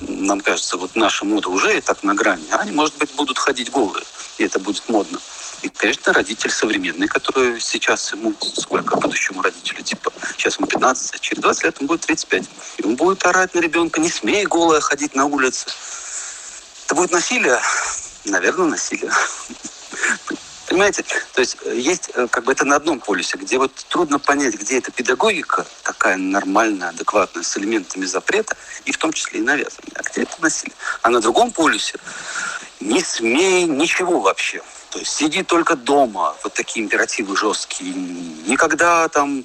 Нам 0.08 0.42
кажется, 0.42 0.78
вот 0.78 0.96
наша 0.96 1.26
мода 1.26 1.50
уже 1.50 1.78
и 1.78 1.82
так 1.82 2.04
на 2.04 2.14
грани. 2.14 2.46
А 2.52 2.58
они, 2.58 2.72
может 2.72 2.98
быть, 2.98 3.12
будут 3.16 3.38
ходить 3.38 3.72
голые, 3.72 4.04
и 4.38 4.44
это 4.44 4.60
будет 4.60 4.88
модно. 4.90 5.20
И, 5.62 5.70
конечно, 5.70 6.12
родитель 6.12 6.50
современный, 6.50 7.08
который 7.08 7.60
сейчас 7.62 8.12
ему, 8.14 8.34
сколько 8.42 8.98
будущему 8.98 9.44
родителю, 9.44 9.84
типа, 9.84 10.12
сейчас 10.36 10.58
ему 10.58 10.68
15, 10.68 11.14
а 11.14 11.20
через 11.20 11.42
20 11.42 11.64
лет 11.64 11.78
ему 11.78 11.88
будет 11.88 12.02
35. 12.02 12.44
И 12.78 12.84
он 12.86 12.96
будет 12.96 13.26
орать 13.26 13.54
на 13.54 13.60
ребенка, 13.60 14.02
не 14.02 14.10
смей 14.10 14.46
голая 14.46 14.82
ходить 14.82 15.14
на 15.16 15.26
улице. 15.26 15.68
Это 16.86 16.96
будет 16.96 17.12
насилие? 17.12 17.60
Наверное, 18.26 18.70
насилие. 18.70 19.12
Понимаете? 20.72 21.04
То 21.34 21.42
есть 21.42 21.58
э, 21.66 21.76
есть 21.76 22.12
э, 22.14 22.28
как 22.32 22.46
бы 22.46 22.54
это 22.54 22.64
на 22.64 22.78
одном 22.78 23.02
полюсе, 23.02 23.38
где 23.38 23.58
вот 23.58 23.74
трудно 23.90 24.20
понять, 24.20 24.56
где 24.56 24.78
эта 24.78 24.90
педагогика 24.90 25.66
такая 25.84 26.16
нормальная, 26.16 26.90
адекватная, 26.90 27.44
с 27.44 27.58
элементами 27.58 28.06
запрета, 28.06 28.56
и 28.86 28.94
в 28.94 28.98
том 28.98 29.12
числе 29.12 29.42
и 29.42 29.44
навязывания, 29.44 29.92
а 29.96 30.02
где 30.02 30.22
это 30.22 30.42
насилие. 30.42 30.74
А 31.02 31.10
на 31.10 31.20
другом 31.20 31.52
полюсе 31.52 32.00
не 32.80 33.02
смей 33.02 33.66
ничего 33.66 34.22
вообще. 34.22 34.62
То 34.92 35.00
есть 35.00 35.12
сиди 35.12 35.44
только 35.44 35.76
дома, 35.76 36.38
вот 36.42 36.54
такие 36.54 36.86
императивы 36.86 37.36
жесткие. 37.36 37.94
Никогда 37.94 39.10
там 39.10 39.44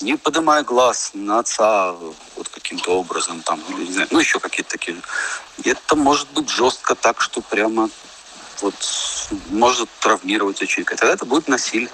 не 0.00 0.16
поднимай 0.16 0.62
глаз 0.62 1.10
на 1.12 1.40
отца 1.40 1.90
вот 2.36 2.48
каким-то 2.50 3.00
образом 3.00 3.42
там, 3.42 3.60
или 3.70 3.86
не 3.86 3.92
знаю, 3.94 4.08
ну 4.12 4.20
еще 4.20 4.38
какие-то 4.38 4.70
такие. 4.70 4.96
Это 5.64 5.96
может 5.96 6.28
быть 6.30 6.48
жестко 6.48 6.94
так, 6.94 7.20
что 7.20 7.40
прямо 7.40 7.90
вот 8.62 8.74
может 9.50 9.88
травмировать 10.00 10.60
ученика. 10.62 10.96
Тогда 10.96 11.14
это 11.14 11.24
будет 11.24 11.48
насилие. 11.48 11.90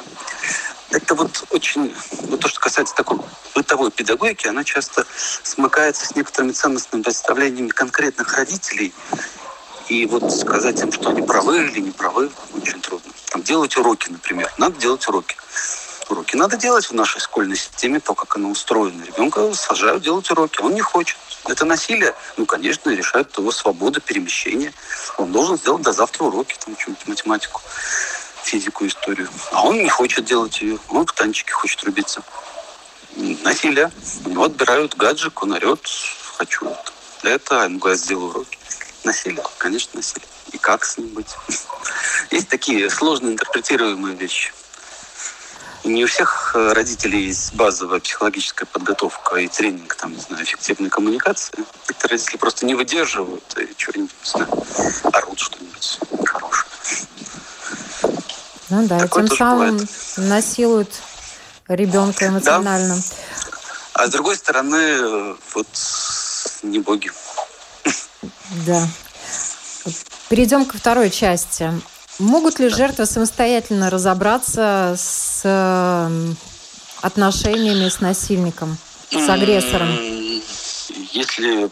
Это 0.91 1.15
вот 1.15 1.45
очень, 1.51 1.95
вот 2.29 2.41
то, 2.41 2.49
что 2.49 2.61
касается 2.61 2.95
такой 2.95 3.19
бытовой 3.55 3.91
педагогики, 3.91 4.47
она 4.47 4.63
часто 4.63 5.07
смыкается 5.43 6.07
с 6.07 6.15
некоторыми 6.15 6.53
ценностными 6.53 7.03
представлениями 7.03 7.69
конкретных 7.69 8.37
родителей. 8.37 8.95
И 9.89 10.07
вот 10.07 10.33
сказать 10.33 10.81
им, 10.81 10.93
что 10.93 11.11
они 11.11 11.23
правы 11.23 11.65
или 11.65 11.81
не 11.81 11.91
правы, 11.91 12.31
очень 12.55 12.81
трудно. 12.81 13.13
Там, 13.27 13.43
делать 13.43 13.77
уроки, 13.77 14.09
например. 14.11 14.51
Надо 14.57 14.81
делать 14.81 15.07
уроки. 15.09 15.37
Уроки 16.09 16.37
надо 16.37 16.57
делать 16.57 16.87
в 16.87 16.93
нашей 16.93 17.21
школьной 17.21 17.57
системе, 17.57 17.99
то, 18.01 18.15
как 18.15 18.37
она 18.37 18.49
устроена. 18.49 19.05
Ребенка 19.05 19.55
сажают 19.55 20.03
делать 20.03 20.31
уроки, 20.31 20.61
он 20.61 20.75
не 20.75 20.83
хочет. 20.83 21.17
Это 21.47 21.65
насилие, 21.65 22.15
ну, 22.37 22.47
конечно, 22.47 22.91
решает 22.91 23.37
его 23.39 23.51
свобода 23.51 24.01
перемещения. 24.01 24.73
Он 25.17 25.33
должен 25.33 25.57
сделать 25.57 25.83
до 25.83 25.93
завтра 25.93 26.25
уроки, 26.25 26.57
там, 26.65 26.77
что-нибудь 26.79 27.07
математику, 27.07 27.61
физику, 28.43 28.87
историю. 28.87 29.29
А 29.53 29.65
он 29.65 29.77
не 29.77 29.89
хочет 29.89 30.25
делать 30.25 30.61
ее, 30.61 30.79
он 30.89 31.07
в 31.07 31.13
танчике 31.13 31.53
хочет 31.53 31.83
рубиться. 31.85 32.23
Насилие. 33.17 33.91
У 34.25 34.29
него 34.31 34.45
отбирают 34.45 34.97
гаджик, 34.97 35.43
он 35.43 35.53
орет, 35.53 35.87
хочу 36.37 36.75
это, 37.23 37.63
а 37.63 37.65
ему 37.65 37.79
говорят, 37.79 38.11
уроки. 38.11 38.59
Насилие, 39.05 39.43
конечно, 39.59 39.93
насилие. 39.95 40.29
И 40.53 40.59
как 40.59 40.85
с 40.85 40.99
ним 40.99 41.09
быть? 41.09 41.35
Есть 42.31 42.49
такие 42.49 42.91
сложно 42.91 43.29
интерпретируемые 43.29 44.15
вещи. 44.17 44.53
Не 45.85 46.05
у 46.05 46.07
всех 46.07 46.53
э, 46.55 46.73
родителей 46.73 47.27
есть 47.27 47.55
базовая 47.55 48.01
психологическая 48.01 48.67
подготовка 48.67 49.37
и 49.37 49.49
тренинг, 49.49 49.95
там, 49.97 50.13
не 50.15 50.21
знаю, 50.21 50.45
эффективной 50.45 50.89
коммуникации. 50.89 51.53
Некоторые 51.59 52.13
родители 52.13 52.37
просто 52.39 52.65
не 52.65 52.75
выдерживают 52.75 53.45
и 53.59 53.69
что-нибудь, 53.77 54.15
не 54.25 54.31
знаю, 54.31 54.49
орут 55.13 55.39
что-нибудь 55.39 55.99
хорошее. 56.25 56.71
Ну 58.71 58.87
да, 58.87 58.99
Такое 58.99 59.27
тем 59.29 59.37
самым 59.37 59.77
бывает. 59.77 59.91
насилуют 60.17 60.91
ребенка 61.69 62.29
эмоционально. 62.29 62.97
Да. 62.97 63.03
А 63.93 64.07
с 64.07 64.11
другой 64.11 64.37
стороны, 64.37 65.37
вот 65.55 65.69
не 66.63 66.79
боги. 66.79 67.13
Да. 68.67 68.89
Перейдем 70.31 70.65
ко 70.65 70.79
второй 70.79 71.11
части. 71.11 71.71
Могут 72.21 72.61
ли 72.61 72.69
жертвы 72.69 73.07
самостоятельно 73.07 73.91
разобраться 73.91 74.95
с 74.97 75.41
эм, 75.45 76.37
отношениями 77.03 77.89
с 77.89 78.01
насильником, 78.01 78.79
с 79.11 79.29
агрессором? 79.29 79.89
Если 81.13 81.71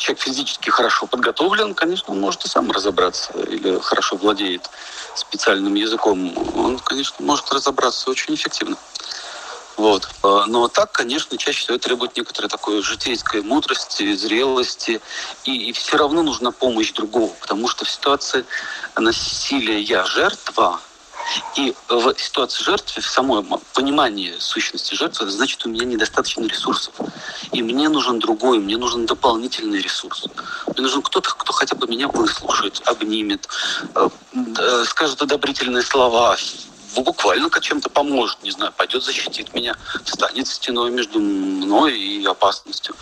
человек 0.00 0.20
физически 0.20 0.70
хорошо 0.70 1.06
подготовлен, 1.06 1.74
конечно, 1.74 2.12
он 2.12 2.20
может 2.20 2.44
и 2.44 2.48
сам 2.48 2.72
разобраться 2.72 3.32
или 3.48 3.78
хорошо 3.80 4.16
владеет 4.16 4.68
специальным 5.14 5.74
языком. 5.74 6.36
Он, 6.56 6.78
конечно, 6.80 7.24
может 7.24 7.52
разобраться 7.52 8.10
очень 8.10 8.34
эффективно. 8.34 8.76
Вот. 9.76 10.08
А, 10.22 10.46
но 10.46 10.68
так, 10.68 10.92
конечно, 10.92 11.36
чаще 11.36 11.60
всего 11.60 11.78
требует 11.78 12.16
некоторой 12.16 12.48
такой 12.48 12.82
житейской 12.82 13.42
мудрости, 13.42 14.14
зрелости. 14.14 15.00
И, 15.44 15.68
и 15.68 15.72
все 15.72 15.96
равно 15.96 16.22
нужна 16.22 16.50
помощь 16.50 16.92
другого, 16.92 17.32
потому 17.40 17.68
что 17.68 17.84
в 17.84 17.90
ситуации 17.90 18.44
насилия 18.96 19.80
я 19.80 20.04
жертва, 20.04 20.80
и 21.56 21.74
в 21.88 22.14
ситуации 22.18 22.62
жертвы, 22.62 23.02
в 23.02 23.06
самом 23.08 23.60
понимании 23.74 24.34
сущности 24.38 24.94
жертвы, 24.94 25.28
значит, 25.28 25.64
у 25.66 25.68
меня 25.68 25.84
недостаточно 25.84 26.44
ресурсов. 26.44 26.94
И 27.52 27.62
мне 27.62 27.88
нужен 27.88 28.18
другой, 28.18 28.58
мне 28.58 28.76
нужен 28.76 29.06
дополнительный 29.06 29.80
ресурс. 29.80 30.26
Мне 30.68 30.82
нужен 30.82 31.02
кто-то, 31.02 31.30
кто 31.30 31.52
хотя 31.52 31.74
бы 31.74 31.86
меня 31.88 32.08
выслушает, 32.08 32.80
обнимет, 32.86 33.48
э, 33.94 34.08
э, 34.34 34.84
скажет 34.84 35.20
одобрительные 35.20 35.82
слова, 35.82 36.36
буквально 36.94 37.50
чем-то 37.66 37.88
поможет, 37.90 38.42
не 38.42 38.50
знаю, 38.50 38.72
пойдет 38.76 39.02
защитит 39.02 39.52
меня, 39.54 39.74
станет 40.04 40.46
стеной 40.46 40.90
между 40.90 41.18
мной 41.18 41.98
и 41.98 42.24
опасностью. 42.24 42.94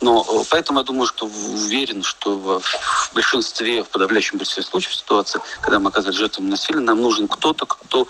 Но 0.00 0.26
э, 0.26 0.44
поэтому 0.50 0.78
я 0.78 0.84
думаю, 0.84 1.06
что 1.06 1.26
уверен, 1.26 2.02
что 2.02 2.36
в 2.36 2.62
большинстве, 3.14 3.82
в 3.84 3.88
подавляющем 3.88 4.38
большинстве 4.38 4.62
случаев 4.62 4.94
ситуации, 4.94 5.40
когда 5.60 5.78
мы 5.78 5.90
оказываемся 5.90 6.20
жертвами 6.20 6.50
насилия, 6.50 6.80
нам 6.80 7.02
нужен 7.02 7.28
кто-то, 7.28 7.66
кто 7.66 8.08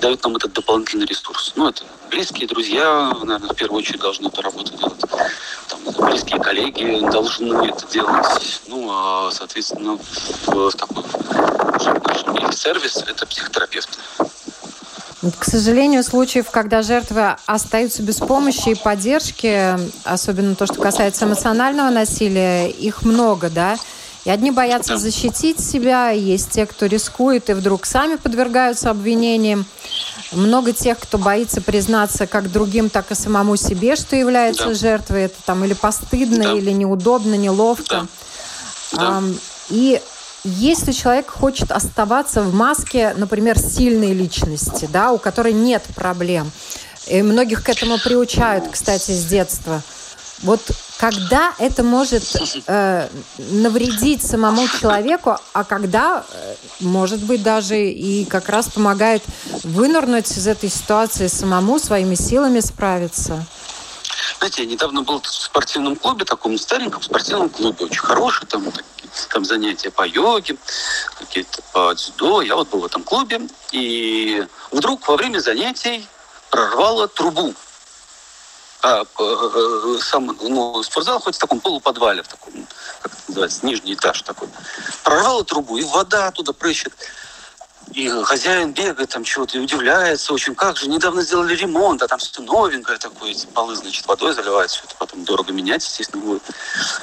дает 0.00 0.22
нам 0.22 0.36
этот 0.36 0.52
дополнительный 0.54 1.06
ресурс. 1.06 1.52
Ну, 1.56 1.68
это 1.68 1.84
близкие 2.10 2.48
друзья, 2.48 3.12
наверное, 3.22 3.50
в 3.50 3.56
первую 3.56 3.80
очередь 3.80 4.00
должны 4.00 4.28
эту 4.28 4.40
работу 4.40 4.72
делать. 4.76 5.00
Там, 5.68 6.08
близкие 6.08 6.40
коллеги 6.40 7.00
должны 7.10 7.66
это 7.66 7.86
делать. 7.88 8.60
Ну, 8.68 8.88
а, 8.90 9.30
соответственно, 9.32 9.98
в, 10.46 10.70
в 10.70 10.76
такой 10.76 11.02
в 11.02 12.52
сервис 12.52 12.96
это 13.06 13.26
психотерапевты. 13.26 13.98
К 15.38 15.44
сожалению, 15.44 16.02
случаев, 16.02 16.50
когда 16.50 16.82
жертвы 16.82 17.36
остаются 17.46 18.02
без 18.02 18.16
помощи 18.16 18.70
и 18.70 18.74
поддержки, 18.74 19.76
особенно 20.04 20.54
то, 20.54 20.66
что 20.66 20.80
касается 20.80 21.24
эмоционального 21.24 21.90
насилия, 21.90 22.68
их 22.68 23.02
много, 23.02 23.50
да? 23.50 23.76
И 24.24 24.30
одни 24.30 24.50
боятся 24.50 24.96
защитить 24.96 25.60
себя, 25.60 26.10
есть 26.10 26.50
те, 26.50 26.66
кто 26.66 26.86
рискует 26.86 27.48
и 27.48 27.52
вдруг 27.52 27.86
сами 27.86 28.16
подвергаются 28.16 28.90
обвинениям. 28.90 29.64
Много 30.32 30.72
тех, 30.72 30.98
кто 30.98 31.16
боится 31.16 31.60
признаться 31.60 32.26
как 32.26 32.50
другим, 32.50 32.90
так 32.90 33.12
и 33.12 33.14
самому 33.14 33.54
себе, 33.54 33.94
что 33.94 34.16
является 34.16 34.66
да. 34.66 34.74
жертвой. 34.74 35.22
Это 35.22 35.36
там 35.44 35.64
или 35.64 35.74
постыдно, 35.74 36.42
да. 36.42 36.52
или 36.54 36.72
неудобно, 36.72 37.36
неловко. 37.36 38.08
Да. 38.92 39.20
Да. 39.20 39.22
И 39.68 40.02
если 40.46 40.92
человек 40.92 41.28
хочет 41.28 41.72
оставаться 41.72 42.42
в 42.42 42.54
маске, 42.54 43.14
например, 43.16 43.58
сильной 43.58 44.14
личности, 44.14 44.88
да, 44.90 45.12
у 45.12 45.18
которой 45.18 45.52
нет 45.52 45.82
проблем, 45.94 46.50
и 47.08 47.22
многих 47.22 47.64
к 47.64 47.68
этому 47.68 47.98
приучают, 47.98 48.64
кстати, 48.70 49.10
с 49.10 49.24
детства. 49.24 49.82
Вот 50.42 50.60
когда 50.98 51.54
это 51.58 51.82
может 51.82 52.22
э, 52.66 53.08
навредить 53.38 54.22
самому 54.22 54.68
человеку, 54.68 55.36
а 55.52 55.64
когда, 55.64 56.24
э, 56.30 56.54
может 56.80 57.22
быть, 57.24 57.42
даже 57.42 57.78
и 57.80 58.24
как 58.26 58.48
раз 58.48 58.68
помогает 58.68 59.22
вынырнуть 59.64 60.30
из 60.30 60.46
этой 60.46 60.68
ситуации 60.68 61.26
самому 61.26 61.78
своими 61.78 62.14
силами 62.14 62.60
справиться? 62.60 63.44
знаете, 64.38 64.62
я 64.62 64.68
недавно 64.68 65.02
был 65.02 65.20
в 65.20 65.26
спортивном 65.26 65.96
клубе, 65.96 66.24
таком 66.24 66.56
стареньком 66.58 67.02
спортивном 67.02 67.48
клубе, 67.48 67.86
очень 67.86 68.00
хороший, 68.00 68.46
там, 68.46 68.64
там 69.30 69.44
занятия 69.44 69.90
по 69.90 70.06
йоге, 70.06 70.56
какие-то 71.18 71.62
по 71.72 71.94
дзюдо. 71.94 72.42
Я 72.42 72.56
вот 72.56 72.68
был 72.68 72.80
в 72.80 72.86
этом 72.86 73.02
клубе, 73.02 73.40
и 73.72 74.46
вдруг 74.70 75.06
во 75.08 75.16
время 75.16 75.38
занятий 75.38 76.06
прорвало 76.50 77.08
трубу. 77.08 77.54
А, 78.82 79.02
э, 79.02 79.04
э, 79.18 79.98
сам, 80.00 80.36
ну, 80.40 80.82
спортзал 80.82 81.18
хоть 81.18 81.34
в 81.34 81.38
таком 81.38 81.60
полуподвале, 81.60 82.22
в 82.22 82.28
таком, 82.28 82.52
как 83.02 83.12
это 83.12 83.22
называется, 83.28 83.66
нижний 83.66 83.94
этаж 83.94 84.22
такой. 84.22 84.48
Прорвало 85.02 85.44
трубу, 85.44 85.76
и 85.78 85.84
вода 85.84 86.28
оттуда 86.28 86.52
прыщет. 86.52 86.92
И 87.92 88.08
хозяин 88.24 88.72
бегает 88.72 89.10
там 89.10 89.24
чего-то 89.24 89.56
и 89.56 89.60
удивляется 89.60 90.32
очень, 90.32 90.54
как 90.54 90.76
же, 90.76 90.88
недавно 90.88 91.22
сделали 91.22 91.54
ремонт, 91.54 92.02
а 92.02 92.08
там 92.08 92.18
все 92.18 92.42
новенькое 92.42 92.98
такое, 92.98 93.30
эти 93.30 93.46
полы, 93.46 93.76
значит, 93.76 94.06
водой 94.06 94.34
заливают, 94.34 94.70
все 94.70 94.82
это 94.84 94.94
потом 94.96 95.24
дорого 95.24 95.52
менять, 95.52 95.84
естественно, 95.84 96.22
будет. 96.22 96.42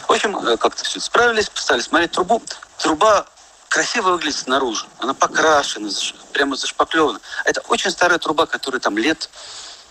В 0.07 0.11
общем, 0.11 0.37
э, 0.37 0.57
как-то 0.57 0.83
все 0.83 0.99
справились, 0.99 1.49
стали 1.53 1.81
смотреть 1.81 2.11
трубу. 2.11 2.41
Труба 2.77 3.25
красиво 3.69 4.11
выглядит 4.11 4.37
снаружи, 4.37 4.85
она 4.99 5.13
покрашена, 5.13 5.89
прямо 6.31 6.55
зашпаклевана. 6.55 7.19
Это 7.45 7.61
очень 7.69 7.89
старая 7.89 8.19
труба, 8.19 8.45
которая 8.45 8.79
там 8.79 8.97
лет, 8.97 9.29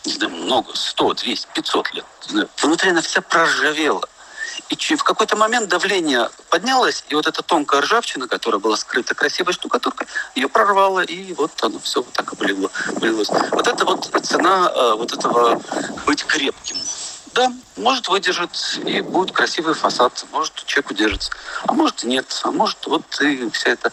не 0.05 0.13
знаю, 0.13 0.33
много, 0.33 0.75
100, 0.75 1.15
200, 1.15 1.49
500 1.55 1.95
лет. 1.95 2.05
Внутри 2.59 2.91
она 2.91 3.01
вся 3.01 3.23
проржавела. 3.23 4.09
И 4.69 4.97
в 4.97 5.05
какой-то 5.05 5.37
момент 5.37 5.69
давление 5.69 6.29
поднялось, 6.51 7.05
и 7.09 7.15
вот 7.15 7.27
эта 7.27 7.43
тонкая 7.43 7.81
ржавчина, 7.81 8.29
которая 8.29 8.61
была 8.61 8.77
скрыта 8.77 9.15
красивой 9.15 9.53
штукатуркой, 9.53 10.07
ее 10.35 10.49
прорвало, 10.49 11.01
и 11.01 11.33
вот 11.35 11.53
оно 11.63 11.79
все 11.79 12.03
вот 12.03 12.13
так 12.13 12.33
облило, 12.33 12.71
облилось. 12.89 13.29
Вот 13.51 13.67
это 13.67 13.85
вот 13.85 14.11
цена 14.25 14.71
э, 14.75 14.95
вот 14.97 15.13
этого 15.13 15.61
быть 16.07 16.25
крепким. 16.25 16.77
Да, 17.35 17.51
может 17.77 18.09
выдержит 18.09 18.51
и 18.85 19.01
будет 19.01 19.35
красивый 19.35 19.73
фасад, 19.73 20.27
может 20.33 20.53
человек 20.67 20.91
удержится, 20.91 21.33
а 21.67 21.73
может 21.73 22.05
нет, 22.05 22.27
а 22.43 22.51
может 22.51 22.87
вот 22.87 23.05
и 23.23 23.49
вся 23.51 23.71
эта 23.71 23.91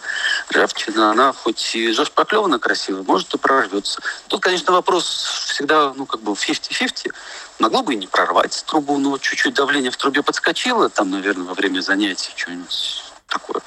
ржавчина, 0.52 1.12
она 1.12 1.32
хоть 1.32 1.74
и 1.74 1.90
зашпаклевана 1.90 2.58
красиво, 2.58 3.02
может 3.02 3.32
и 3.32 3.38
прорвется. 3.38 4.02
Тут, 4.28 4.42
конечно, 4.42 4.74
вопрос 4.74 5.06
всегда, 5.46 5.94
ну, 5.96 6.04
как 6.04 6.20
бы 6.20 6.32
50-50, 6.32 7.14
могло 7.60 7.82
бы 7.82 7.94
и 7.94 7.96
не 7.96 8.06
прорвать 8.06 8.64
трубу, 8.66 8.98
но 8.98 9.16
чуть-чуть 9.18 9.54
давление 9.54 9.90
в 9.90 9.96
трубе 9.96 10.22
подскочило, 10.22 10.88
там, 10.88 11.10
наверное, 11.10 11.46
во 11.46 11.54
время 11.54 11.80
занятий 11.80 12.32
что-нибудь 12.34 13.04
такое. 13.28 13.62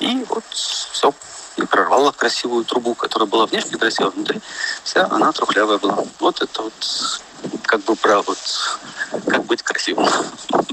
И 0.00 0.24
вот 0.28 0.44
все, 0.50 1.14
и 1.56 1.62
прорвало 1.62 2.12
красивую 2.12 2.64
трубу, 2.64 2.94
которая 2.94 3.28
была 3.28 3.46
внешне 3.46 3.78
красивая, 3.78 4.10
внутри 4.10 4.40
вся 4.84 5.06
она 5.10 5.32
трухлявая 5.32 5.78
была. 5.78 6.04
Вот 6.18 6.42
это 6.42 6.62
вот 6.62 7.20
как 7.62 7.82
бы 7.84 7.96
про 7.96 8.22
вот 8.22 8.38
как 9.26 9.44
быть 9.44 9.62
красивым. 9.62 10.08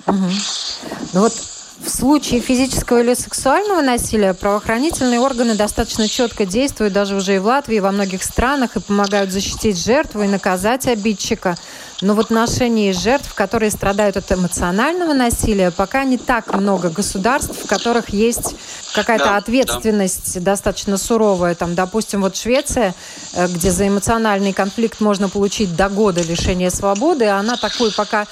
Ну 0.06 1.22
вот 1.22 1.34
в 1.34 1.90
случае 1.90 2.40
физического 2.40 3.02
или 3.02 3.14
сексуального 3.14 3.82
насилия 3.82 4.34
правоохранительные 4.34 5.20
органы 5.20 5.56
достаточно 5.56 6.08
четко 6.08 6.46
действуют 6.46 6.94
даже 6.94 7.16
уже 7.16 7.36
и 7.36 7.40
в 7.40 7.46
Латвии, 7.46 7.78
и 7.78 7.82
во 7.82 7.92
многих 7.92 8.24
странах, 8.24 8.76
и 8.76 8.82
помогают 8.82 9.32
защитить 9.32 9.84
жертву 9.84 10.24
и 10.24 10.28
наказать 10.28 10.88
обидчика. 10.88 11.58
Но 12.02 12.16
в 12.16 12.20
отношении 12.20 12.92
жертв, 12.92 13.34
которые 13.34 13.72
страдают 13.72 14.18
от 14.18 14.32
эмоционального 14.32 15.14
насилия, 15.14 15.72
пока 15.72 16.04
не 16.04 16.18
так 16.18 16.54
много 16.54 16.90
государств, 16.90 17.64
в 17.64 17.68
которых 17.68 18.10
есть 18.10 18.56
какая-то 18.94 19.26
да, 19.26 19.38
ответственность 19.38 20.36
да. 20.36 20.52
достаточно 20.52 20.98
суровая. 20.98 21.56
Там, 21.56 21.76
допустим, 21.76 22.22
вот 22.22 22.36
Швеция, 22.36 22.94
э, 23.34 23.48
где 23.48 23.72
за 23.72 23.88
эмоциональный 23.88 24.54
конфликт 24.54 25.00
можно 25.00 25.30
получить 25.30 25.76
до 25.76 25.90
года 25.90 26.22
лишения 26.22 26.70
свободы, 26.70 27.28
она 27.28 27.56
такой 27.58 27.92
пока 27.92 28.28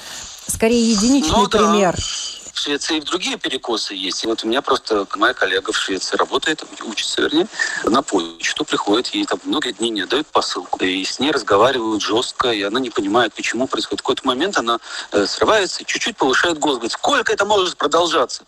скорее 0.46 0.90
единичный 0.90 1.42
ну, 1.42 1.48
пример. 1.48 1.96
Да. 1.96 2.41
В 2.62 2.64
Швеции 2.64 2.98
и 2.98 3.00
другие 3.00 3.38
перекосы 3.38 3.92
есть. 3.92 4.22
И 4.22 4.28
вот 4.28 4.44
у 4.44 4.46
меня 4.46 4.62
просто 4.62 5.04
моя 5.16 5.34
коллега 5.34 5.72
в 5.72 5.76
Швеции 5.76 6.16
работает, 6.16 6.62
учится, 6.84 7.20
вернее, 7.20 7.48
на 7.82 8.02
почту 8.02 8.64
приходит, 8.64 9.08
ей 9.08 9.24
там 9.24 9.40
много 9.42 9.72
дней 9.72 9.90
не 9.90 10.06
дают 10.06 10.28
посылку. 10.28 10.78
И 10.84 11.04
с 11.04 11.18
ней 11.18 11.32
разговаривают 11.32 12.00
жестко, 12.00 12.52
и 12.52 12.62
она 12.62 12.78
не 12.78 12.90
понимает, 12.90 13.34
почему 13.34 13.66
происходит. 13.66 13.98
В 13.98 14.02
какой-то 14.04 14.24
момент 14.28 14.58
она 14.58 14.78
э, 15.10 15.26
срывается, 15.26 15.82
чуть-чуть 15.84 16.16
повышает 16.16 16.60
голос, 16.60 16.76
говорит, 16.76 16.92
сколько 16.92 17.32
это 17.32 17.44
может 17.44 17.76
продолжаться? 17.76 18.44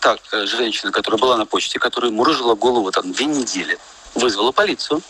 Так, 0.00 0.18
э, 0.32 0.44
женщина, 0.46 0.90
которая 0.90 1.20
была 1.20 1.36
на 1.36 1.46
почте, 1.46 1.78
которая 1.78 2.10
мурыжила 2.10 2.56
голову 2.56 2.90
там 2.90 3.12
две 3.12 3.26
недели, 3.26 3.78
вызвала 4.16 4.50
полицию. 4.50 5.00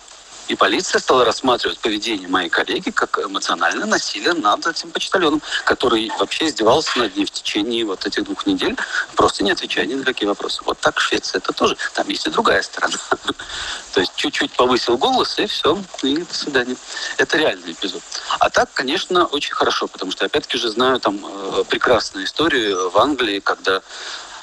И 0.49 0.57
полиция 0.57 0.99
стала 0.99 1.25
рассматривать 1.25 1.79
поведение 1.79 2.27
моей 2.27 2.49
коллеги 2.49 2.91
как 2.91 3.19
эмоциональное 3.19 3.87
насилие 3.87 4.33
над 4.33 4.67
этим 4.67 4.91
почтальоном, 4.91 5.43
который 5.65 6.11
вообще 6.19 6.47
издевался 6.47 6.99
над 6.99 7.15
ней 7.17 7.27
в 7.27 7.31
течение 7.31 7.85
вот 7.85 8.07
этих 8.07 8.25
двух 8.25 8.47
недель, 8.47 8.77
просто 9.15 9.45
не 9.45 9.51
отвечая 9.51 9.85
ни 9.85 9.95
на 9.95 10.05
какие 10.05 10.27
вопросы. 10.27 10.63
Вот 10.65 10.79
так 10.81 11.01
Швеция 11.01 11.39
это 11.39 11.53
тоже. 11.53 11.77
Там 11.95 12.09
есть 12.09 12.27
и 12.27 12.31
другая 12.31 12.63
сторона. 12.63 12.97
То 13.93 14.01
есть 14.01 14.13
чуть-чуть 14.17 14.53
повысил 14.53 14.97
голос, 14.97 15.39
и 15.39 15.47
все, 15.47 15.79
и 16.03 16.17
до 16.17 16.35
свидания. 16.35 16.77
Это 17.19 17.37
реальный 17.37 17.73
эпизод. 17.73 18.03
А 18.39 18.49
так, 18.49 18.71
конечно, 18.73 19.27
очень 19.27 19.53
хорошо, 19.53 19.87
потому 19.87 20.13
что, 20.13 20.25
опять-таки 20.25 20.57
же, 20.57 20.71
знаю 20.71 20.99
там 20.99 21.21
э, 21.25 21.65
прекрасную 21.69 22.25
историю 22.25 22.91
в 22.91 22.97
Англии, 22.97 23.41
когда 23.41 23.83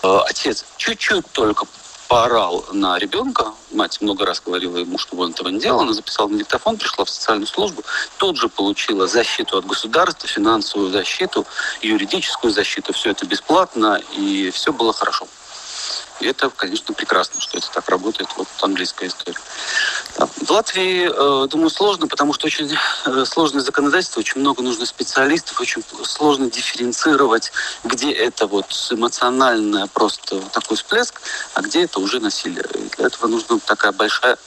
э, 0.03 0.19
отец 0.27 0.65
чуть-чуть 0.77 1.31
только 1.31 1.65
поорал 2.07 2.65
на 2.71 2.97
ребенка, 2.97 3.53
мать 3.71 4.01
много 4.01 4.25
раз 4.25 4.41
говорила 4.45 4.77
ему, 4.77 4.97
чтобы 4.97 5.23
он 5.23 5.31
этого 5.31 5.49
не 5.49 5.59
делал, 5.59 5.81
она 5.81 5.93
записала 5.93 6.27
на 6.27 6.37
диктофон, 6.37 6.77
пришла 6.77 7.05
в 7.05 7.09
социальную 7.09 7.47
службу, 7.47 7.83
тут 8.17 8.37
же 8.37 8.47
получила 8.49 9.07
защиту 9.07 9.57
от 9.57 9.65
государства, 9.65 10.27
финансовую 10.27 10.91
защиту, 10.91 11.45
юридическую 11.81 12.51
защиту, 12.53 12.93
все 12.93 13.11
это 13.11 13.25
бесплатно, 13.25 14.01
и 14.15 14.51
все 14.51 14.71
было 14.71 14.93
хорошо. 14.93 15.27
И 16.21 16.28
это, 16.28 16.50
конечно, 16.50 16.93
прекрасно, 16.93 17.41
что 17.41 17.58
это 17.58 17.69
так 17.71 17.89
работает. 17.89 18.30
Вот 18.38 18.48
английская 18.62 19.08
история. 19.08 19.38
В 20.17 20.50
Латвии, 20.50 21.10
э, 21.12 21.48
думаю, 21.48 21.69
сложно, 21.69 22.08
потому 22.08 22.34
что 22.34 22.48
очень 22.48 22.71
э, 23.06 23.26
сложное 23.26 23.62
законодательство, 23.62 24.21
очень 24.21 24.39
много 24.39 24.63
нужно 24.63 24.86
специалистов, 24.86 25.60
очень 25.60 25.84
сложно 26.04 26.50
дифференцировать, 26.50 27.52
где 27.84 28.12
это 28.12 28.48
вот 28.48 28.65
эмоциональное 28.91 29.88
просто 29.88 30.39
такой 30.52 30.78
всплеск, 30.78 31.21
а 31.54 31.62
где 31.62 31.84
это 31.84 32.00
уже 32.00 32.19
насилие. 32.19 32.65
И 32.76 32.95
для 32.95 33.08
этого 33.08 33.28
нужна 33.28 33.60
такая 33.65 33.91
большая 33.91 34.38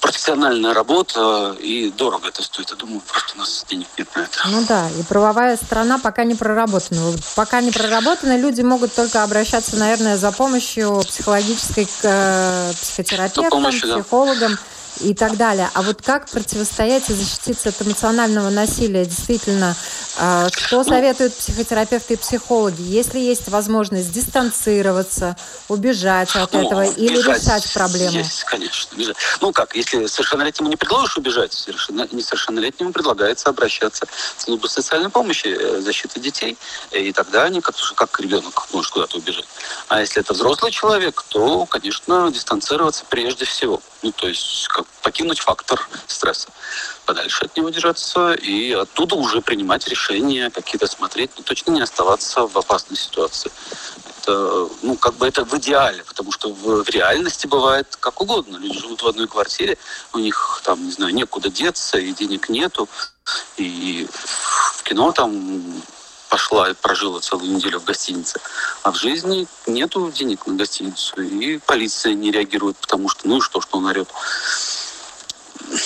профессиональная 0.00 0.74
работа, 0.74 1.56
и 1.60 1.90
дорого 1.90 2.28
это 2.28 2.42
стоит. 2.42 2.70
Я 2.70 2.76
думаю, 2.76 3.00
просто 3.00 3.34
у 3.36 3.38
нас 3.38 3.64
денег 3.68 3.86
нет 3.98 4.08
на 4.14 4.20
это. 4.20 4.38
Ну 4.46 4.64
да, 4.66 4.88
и 4.98 5.02
правовая 5.02 5.56
сторона 5.56 5.98
пока 5.98 6.24
не 6.24 6.34
проработана. 6.34 7.12
Пока 7.36 7.60
не 7.60 7.70
проработана, 7.70 8.36
люди 8.36 8.62
могут 8.62 8.94
только 8.94 9.22
обращаться, 9.22 9.76
наверное, 9.76 10.16
за 10.16 10.32
помощью 10.32 11.00
психологической 11.06 11.86
к 11.86 11.90
э, 12.02 12.72
психотерапевтам, 12.80 13.50
помощью, 13.50 14.00
психологам. 14.00 14.52
Да 14.52 14.58
и 15.00 15.14
так 15.14 15.36
далее. 15.36 15.70
А 15.74 15.82
вот 15.82 16.02
как 16.02 16.28
противостоять 16.28 17.08
и 17.10 17.14
защититься 17.14 17.70
от 17.70 17.82
эмоционального 17.82 18.50
насилия? 18.50 19.04
Действительно, 19.04 19.76
а, 20.18 20.48
что 20.50 20.84
советуют 20.84 21.34
психотерапевты 21.34 22.14
и 22.14 22.16
психологи? 22.16 22.82
Если 22.82 23.18
есть 23.18 23.48
возможность 23.48 24.12
дистанцироваться, 24.12 25.36
убежать 25.68 26.34
от 26.34 26.52
ну, 26.52 26.66
этого 26.66 26.84
или 26.84 27.16
решать 27.16 27.72
проблему? 27.72 28.18
Есть, 28.18 28.44
конечно. 28.44 28.96
Бежать. 28.96 29.16
Ну 29.40 29.52
как, 29.52 29.74
если 29.74 30.06
совершеннолетнему 30.06 30.68
не 30.68 30.76
предложишь 30.76 31.16
убежать, 31.16 31.52
совершенно, 31.52 32.06
несовершеннолетнему 32.10 32.92
предлагается 32.92 33.48
обращаться 33.48 34.06
в 34.36 34.42
службу 34.42 34.68
социальной 34.68 35.10
помощи, 35.10 35.46
э, 35.46 35.80
защиты 35.80 36.20
детей, 36.20 36.56
и 36.90 37.12
тогда 37.12 37.44
они 37.44 37.60
как, 37.60 37.74
как 37.94 38.20
ребенок 38.20 38.66
может 38.72 38.90
куда-то 38.90 39.18
убежать. 39.18 39.46
А 39.88 40.00
если 40.00 40.20
это 40.20 40.34
взрослый 40.34 40.72
человек, 40.72 41.24
то, 41.28 41.66
конечно, 41.66 42.30
дистанцироваться 42.30 43.04
прежде 43.08 43.44
всего. 43.44 43.80
Ну, 44.02 44.12
то 44.12 44.28
есть 44.28 44.66
как 44.68 44.86
покинуть 45.02 45.40
фактор 45.40 45.86
стресса, 46.06 46.48
подальше 47.04 47.44
от 47.44 47.56
него 47.56 47.68
держаться 47.68 48.32
и 48.32 48.72
оттуда 48.72 49.14
уже 49.14 49.42
принимать 49.42 49.86
решения, 49.88 50.50
какие-то 50.50 50.86
смотреть, 50.86 51.30
но 51.36 51.42
точно 51.42 51.72
не 51.72 51.82
оставаться 51.82 52.46
в 52.46 52.56
опасной 52.56 52.96
ситуации. 52.96 53.50
Это, 54.22 54.68
ну, 54.82 54.96
как 54.96 55.14
бы 55.14 55.26
это 55.26 55.44
в 55.44 55.54
идеале, 55.58 56.02
потому 56.04 56.32
что 56.32 56.50
в, 56.50 56.84
в 56.84 56.88
реальности 56.88 57.46
бывает 57.46 57.96
как 58.00 58.20
угодно. 58.20 58.56
Люди 58.56 58.78
живут 58.78 59.02
в 59.02 59.06
одной 59.06 59.28
квартире, 59.28 59.76
у 60.12 60.18
них 60.18 60.60
там, 60.64 60.84
не 60.84 60.92
знаю, 60.92 61.14
некуда 61.14 61.50
деться, 61.50 61.98
и 61.98 62.12
денег 62.12 62.48
нету, 62.48 62.88
и 63.58 64.08
в 64.76 64.82
кино 64.82 65.12
там 65.12 65.82
пошла 66.30 66.70
и 66.70 66.74
прожила 66.74 67.20
целую 67.20 67.50
неделю 67.50 67.80
в 67.80 67.84
гостинице. 67.84 68.40
А 68.82 68.92
в 68.92 68.96
жизни 68.96 69.46
нету 69.66 70.10
денег 70.10 70.46
на 70.46 70.54
гостиницу. 70.54 71.20
И 71.20 71.58
полиция 71.58 72.14
не 72.14 72.30
реагирует, 72.30 72.76
потому 72.78 73.08
что, 73.08 73.28
ну 73.28 73.38
и 73.38 73.40
что, 73.40 73.60
что 73.60 73.78
он 73.78 73.86
орет. 73.86 74.08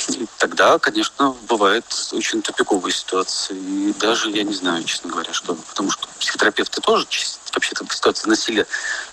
И 0.09 0.27
тогда, 0.39 0.79
конечно, 0.79 1.35
бывает 1.49 1.85
очень 2.13 2.43
тупиковая 2.43 2.93
ситуация. 2.93 3.57
И 3.57 3.93
даже, 3.95 4.31
я 4.31 4.45
не 4.45 4.55
знаю, 4.55 4.85
честно 4.85 5.11
говоря, 5.11 5.33
что. 5.33 5.55
Потому 5.55 5.91
что 5.91 6.07
психотерапевты 6.19 6.81
тоже 6.81 7.07
вообще-то 7.55 7.87
в 7.87 7.95
ситуации 7.95 8.29
насилия 8.29 8.67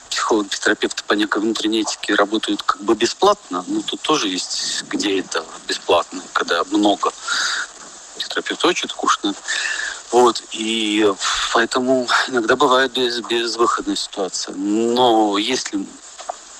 психологи, 0.09 0.49
психотерапевты 0.49 1.03
по 1.03 1.13
некой 1.13 1.41
внутренней 1.41 1.81
этике 1.81 2.15
работают 2.15 2.61
как 2.63 2.81
бы 2.81 2.95
бесплатно, 2.95 3.63
но 3.67 3.81
тут 3.81 4.01
тоже 4.01 4.27
есть, 4.27 4.83
где 4.89 5.19
это 5.19 5.45
бесплатно, 5.67 6.21
когда 6.33 6.63
много. 6.65 7.11
Психотерапевт 8.17 8.65
очень 8.65 8.89
скучно. 8.89 9.33
Вот, 10.11 10.43
и 10.51 11.09
поэтому 11.53 12.07
иногда 12.27 12.55
бывает 12.55 12.91
без, 12.93 13.21
безвыходная 13.21 13.95
ситуация. 13.95 14.53
Но 14.55 15.37
если 15.37 15.85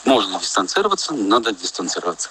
можно 0.06 0.40
дистанцироваться, 0.40 1.14
надо 1.14 1.52
дистанцироваться. 1.52 2.30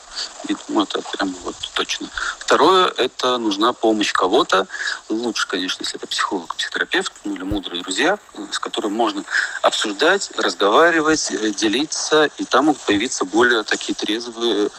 И, 0.49 0.57
ну, 0.69 0.83
это 0.83 1.01
прям 1.03 1.35
вот 1.45 1.55
точно. 1.75 2.09
Второе, 2.39 2.93
это 2.97 3.39
нужна 3.39 3.73
помощь 3.73 4.13
кого-то. 4.13 4.67
Лучше, 5.09 5.47
конечно, 5.47 5.83
если 5.83 5.97
это 5.97 6.07
психолог, 6.07 6.55
психотерапевт, 6.57 7.13
ну, 7.25 7.35
или 7.35 7.43
мудрые 7.43 7.83
друзья, 7.83 8.19
с 8.51 8.59
которыми 8.59 8.93
можно 8.93 9.25
обсуждать, 9.63 10.31
разговаривать, 10.37 11.31
э, 11.31 11.51
делиться, 11.51 12.29
и 12.39 12.45
там 12.45 12.67
могут 12.67 12.81
появиться 12.83 13.25
более 13.25 13.63
такие 13.63 13.95
трезвые 13.95 14.71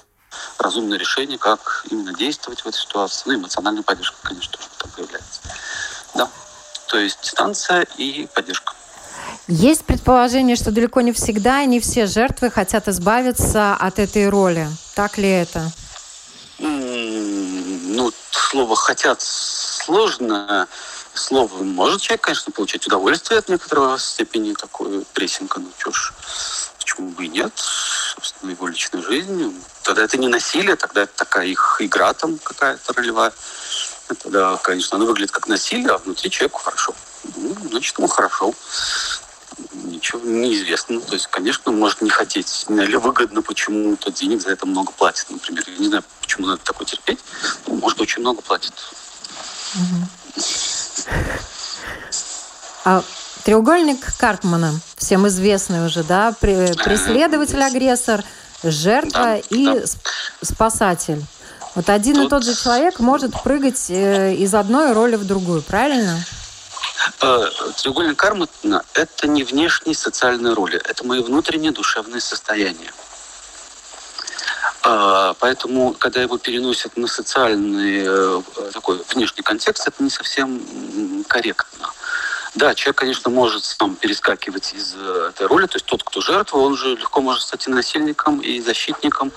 разумные 0.58 1.00
решения, 1.00 1.38
как 1.38 1.86
именно 1.90 2.14
действовать 2.14 2.62
в 2.62 2.68
этой 2.68 2.78
ситуации. 2.78 3.24
Ну, 3.28 3.36
эмоциональная 3.36 3.84
поддержка, 3.84 4.18
конечно, 4.24 4.52
тоже 4.52 4.68
там 4.78 4.92
появляется. 4.92 5.31
То 6.92 7.00
есть 7.00 7.20
дистанция 7.24 7.88
и 7.98 8.28
поддержка. 8.34 8.74
Есть 9.48 9.86
предположение, 9.86 10.58
что 10.58 10.72
далеко 10.72 11.00
не 11.00 11.14
всегда 11.14 11.62
и 11.62 11.66
не 11.66 11.80
все 11.80 12.06
жертвы 12.06 12.52
хотят 12.52 12.90
избавиться 12.90 13.74
от 13.76 13.98
этой 13.98 14.28
роли. 14.28 14.68
Так 14.94 15.18
ли 15.18 15.30
это? 15.30 15.72
Ну, 16.60 18.12
слово 18.32 18.76
«хотят» 18.76 19.22
сложно. 19.22 20.68
Слово 21.14 21.64
может 21.64 22.02
человек, 22.02 22.22
конечно, 22.22 22.52
получать 22.52 22.86
удовольствие 22.86 23.40
от 23.40 23.48
некоторого 23.48 23.98
степени 23.98 24.54
такой 24.54 25.06
прессинга. 25.14 25.60
Ну, 25.60 25.72
что 25.78 25.92
ж, 25.94 26.14
почему 26.78 27.10
бы 27.12 27.26
и 27.26 27.30
нет? 27.30 27.54
Собственно, 27.56 28.52
его 28.52 28.68
личная 28.68 29.02
жизнь. 29.02 29.64
Тогда 29.84 30.04
это 30.04 30.18
не 30.18 30.28
насилие, 30.28 30.76
тогда 30.76 31.04
это 31.04 31.14
такая 31.16 31.48
их 31.48 31.78
игра 31.80 32.14
там 32.14 32.38
какая-то 32.38 32.94
ролевая. 32.94 33.32
Тогда, 34.16 34.58
конечно, 34.58 34.98
оно 34.98 35.06
выглядит 35.06 35.32
как 35.32 35.48
насилие, 35.48 35.90
а 35.90 35.98
внутри 35.98 36.30
человеку 36.30 36.60
хорошо. 36.60 36.94
Ну, 37.36 37.56
значит, 37.70 37.98
ему 37.98 38.08
хорошо 38.08 38.54
ничего 39.74 40.20
неизвестно. 40.22 41.00
То 41.02 41.14
есть, 41.14 41.28
конечно, 41.28 41.72
может 41.72 42.02
не 42.02 42.10
хотеть 42.10 42.66
или 42.70 42.96
выгодно 42.96 43.42
почему-то, 43.42 44.12
денег 44.12 44.42
за 44.42 44.52
это 44.52 44.66
много 44.66 44.92
платит, 44.92 45.30
например. 45.30 45.64
Я 45.68 45.78
не 45.78 45.88
знаю, 45.88 46.04
почему 46.22 46.48
надо 46.48 46.62
такое 46.64 46.88
терпеть. 46.88 47.20
Ну, 47.68 47.76
может, 47.76 48.02
очень 48.02 48.22
много 48.22 48.42
платит. 48.42 48.74
А 52.84 53.04
треугольник 53.44 54.18
Карпмана, 54.18 54.74
всем 54.98 55.28
известный 55.28 55.86
уже, 55.86 56.04
да, 56.04 56.34
преследователь-агрессор, 56.40 58.24
жертва 58.64 59.12
да, 59.12 59.38
и 59.38 59.66
да. 59.66 59.86
спасатель. 60.42 61.24
Вот 61.76 61.90
один 61.90 62.16
Тут... 62.16 62.26
и 62.26 62.30
тот 62.30 62.44
же 62.44 62.56
человек 62.56 63.00
может 63.00 63.32
прыгать 63.44 63.90
э, 63.90 64.36
из 64.36 64.54
одной 64.54 64.92
роли 64.92 65.16
в 65.16 65.26
другую, 65.26 65.62
правильно? 65.62 66.20
Э, 67.22 67.46
треугольник 67.78 68.18
кармы– 68.18 68.48
это 68.94 69.28
не 69.28 69.44
внешние 69.44 69.96
социальные 69.96 70.54
роли, 70.54 70.82
это 70.84 71.06
мои 71.06 71.22
внутренние 71.22 71.72
душевные 71.72 72.20
состояния. 72.20 72.92
Э, 74.84 75.34
поэтому, 75.40 75.94
когда 75.94 76.22
его 76.22 76.38
переносят 76.38 76.98
на 76.98 77.08
социальный 77.08 78.44
такой 78.74 79.02
внешний 79.14 79.44
контекст, 79.44 79.88
это 79.88 80.04
не 80.04 80.10
совсем 80.10 81.24
корректно. 81.30 81.90
Да, 82.54 82.76
человек, 82.76 82.98
конечно, 82.98 83.32
может 83.32 83.64
сам 83.64 83.96
перескакивать 83.96 84.74
из 84.74 84.94
этой 84.94 85.48
роли. 85.48 85.68
То 85.68 85.78
есть 85.78 85.86
тот, 85.86 86.04
кто 86.04 86.20
жертва, 86.20 86.58
он 86.58 86.76
же 86.76 86.96
легко 86.98 87.22
может 87.22 87.44
стать 87.44 87.66
и 87.68 87.72
насильником, 87.72 88.42
и 88.42 88.60
защитником, 88.60 89.32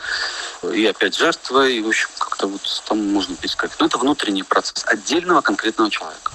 и 0.73 0.85
опять 0.85 1.17
жертва, 1.17 1.69
и, 1.69 1.81
в 1.81 1.89
общем, 1.89 2.09
как-то 2.19 2.49
вот 2.49 2.83
там 2.87 3.13
можно 3.13 3.37
перескакивать. 3.37 3.79
Но 3.79 3.87
это 3.87 3.99
внутренний 3.99 4.43
процесс 4.43 4.85
отдельного 4.87 5.43
конкретного 5.43 5.91
человека. 5.91 6.33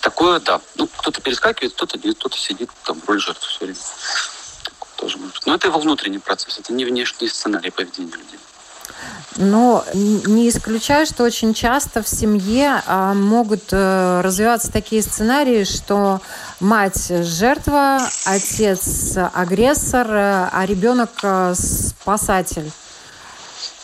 Такое, 0.00 0.40
да. 0.40 0.60
Ну, 0.74 0.88
кто-то 0.88 1.20
перескакивает, 1.20 1.74
кто-то 1.74 1.98
нет, 1.98 2.16
кто-то 2.18 2.36
сидит 2.36 2.70
там 2.84 3.00
в 3.00 3.08
роли 3.08 3.18
жертвы 3.18 3.46
все 3.46 3.64
время. 3.64 3.78
Тоже 4.96 5.18
может. 5.18 5.46
Но 5.46 5.54
это 5.54 5.68
его 5.68 5.78
внутренний 5.78 6.18
процесс, 6.18 6.58
это 6.58 6.72
не 6.72 6.84
внешний 6.84 7.28
сценарий 7.28 7.70
поведения 7.70 8.10
людей. 8.10 8.40
Но 9.36 9.84
не 9.94 10.48
исключаю, 10.48 11.06
что 11.06 11.22
очень 11.22 11.54
часто 11.54 12.02
в 12.02 12.08
семье 12.08 12.82
а, 12.86 13.14
могут 13.14 13.64
а, 13.70 14.20
развиваться 14.20 14.72
такие 14.72 15.00
сценарии, 15.00 15.62
что 15.64 16.20
мать 16.58 17.08
жертва, 17.08 18.00
отец 18.24 19.16
агрессор, 19.32 20.06
а 20.10 20.64
ребенок 20.66 21.10
а, 21.22 21.54
спасатель. 21.54 22.72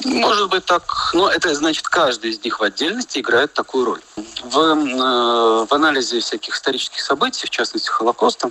Может 0.05 0.51
быть 0.51 0.65
так, 0.65 1.11
но 1.15 1.31
это 1.31 1.55
значит, 1.55 1.89
каждый 1.89 2.31
из 2.31 2.45
них 2.45 2.59
в 2.59 2.63
отдельности 2.63 3.21
играет 3.21 3.53
такую 3.53 3.85
роль. 3.85 4.01
В, 4.43 4.59
э, 4.59 5.67
в 5.67 5.73
анализе 5.73 6.21
всяких 6.21 6.57
исторических 6.57 7.01
событий, 7.01 7.47
в 7.47 7.51
частности 7.51 7.89
Холокоста, 7.89 8.49
э, 8.49 8.51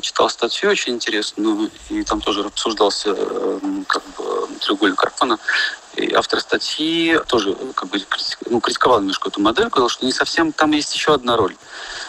читал 0.00 0.30
статью 0.30 0.70
очень 0.70 0.94
интересную, 0.94 1.70
и 1.88 2.02
там 2.02 2.20
тоже 2.20 2.44
обсуждался 2.44 3.14
э, 3.16 3.60
как 3.86 4.02
бы, 4.16 4.48
треугольник 4.60 4.98
Карпана. 4.98 5.38
И 5.96 6.14
автор 6.14 6.40
статьи 6.40 7.18
тоже 7.26 7.56
как 7.74 7.88
бы, 7.88 8.00
ну, 8.46 8.60
критиковал 8.60 9.00
немножко 9.00 9.30
эту 9.30 9.40
модель, 9.40 9.68
говорил, 9.68 9.88
что 9.88 10.06
не 10.06 10.12
совсем 10.12 10.52
там 10.52 10.70
есть 10.70 10.94
еще 10.94 11.14
одна 11.14 11.36
роль, 11.36 11.56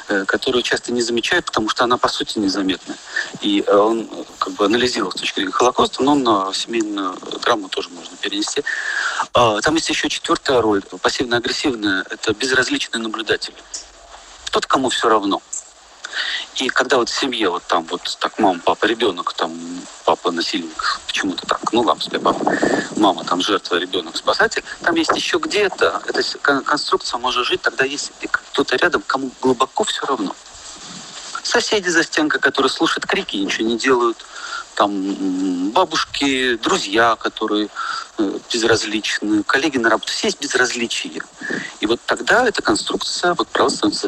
э, 0.10 0.26
которую 0.26 0.62
часто 0.62 0.92
не 0.92 1.02
замечают, 1.02 1.46
потому 1.46 1.70
что 1.70 1.86
она 1.86 1.98
по 1.98 2.08
сути 2.08 2.38
незаметна. 2.38 2.96
И 3.42 3.64
э, 3.66 3.76
он 3.76 4.08
как 4.38 4.54
бы 4.54 4.66
анализировал 4.66 5.12
с 5.12 5.16
точки 5.16 5.36
зрения 5.40 5.52
Холокоста, 5.52 6.04
но 6.04 6.14
на 6.14 6.54
семейную 6.54 7.18
драму 7.42 7.68
тоже 7.70 7.90
можно 7.90 8.16
перенести. 8.18 8.64
А, 9.34 9.60
там 9.62 9.76
есть 9.76 9.90
еще 9.90 10.08
четвертая 10.08 10.62
роль, 10.62 10.84
пассивно-агрессивная, 11.02 12.06
это 12.12 12.34
безразличный 12.34 13.00
наблюдатель. 13.00 13.56
Тот, 14.52 14.66
кому 14.66 14.90
все 14.90 15.10
равно. 15.10 15.42
И 16.56 16.68
когда 16.70 16.98
вот 16.98 17.10
в 17.10 17.20
семье 17.20 17.50
вот 17.50 17.64
там 17.68 17.86
вот 17.86 18.18
так 18.20 18.38
мама, 18.40 18.60
папа, 18.64 18.86
ребенок, 18.86 19.34
там 19.34 19.52
папа 20.06 20.32
насильник, 20.32 21.00
почему-то 21.08 21.46
так, 21.48 21.72
ну 21.72 21.82
ладно 21.82 22.04
себе 22.04 22.20
папа, 22.20 22.54
мама 22.98 23.24
там 23.24 23.42
жертва, 23.42 23.76
ребенок 23.76 24.18
спасатель, 24.18 24.64
там 24.82 24.96
есть 24.96 25.16
еще 25.16 25.38
где-то, 25.38 26.02
эта 26.08 26.22
конструкция 26.40 27.18
может 27.18 27.46
жить, 27.46 27.62
тогда 27.62 27.86
есть 27.86 28.12
кто-то 28.32 28.76
рядом, 28.76 29.04
кому 29.06 29.32
глубоко 29.42 29.84
все 29.84 30.06
равно. 30.06 30.36
Соседи 31.44 31.90
за 31.90 32.04
стенкой, 32.04 32.40
которые 32.42 32.70
слушают 32.70 33.06
крики, 33.06 33.38
ничего 33.38 33.68
не 33.68 33.78
делают, 33.78 34.18
там 34.80 35.72
бабушки, 35.72 36.56
друзья, 36.56 37.18
которые 37.18 37.68
э, 38.18 38.40
безразличны, 38.50 39.44
коллеги 39.44 39.78
на 39.78 39.90
работе, 39.90 40.14
все 40.14 40.28
есть 40.28 40.40
безразличие. 40.40 41.22
И 41.82 41.86
вот 41.86 42.00
тогда 42.06 42.48
эта 42.48 42.62
конструкция, 42.62 43.34
вот 43.34 43.50
правило, 43.50 43.70
становится 43.70 44.08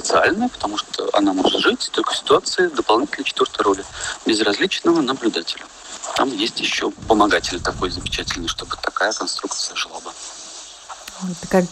потому 0.50 0.78
что 0.78 1.10
она 1.12 1.34
может 1.34 1.60
жить 1.60 1.90
только 1.92 2.14
в 2.14 2.18
ситуации 2.18 2.68
дополнительной 2.68 3.26
четвертой 3.26 3.66
роли 3.66 3.84
безразличного 4.26 5.02
наблюдателя. 5.02 5.66
Там 6.16 6.32
есть 6.32 6.62
еще 6.62 6.92
помогатель 7.10 7.60
такой 7.60 7.92
замечательный, 7.92 8.48
чтобы 8.48 8.78
такая 8.82 9.12
конструкция 9.12 9.76
жила 9.76 10.00
бы. 10.00 10.12
Такая 11.42 11.68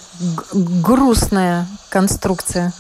грустная 0.52 1.68
конструкция. 1.88 2.74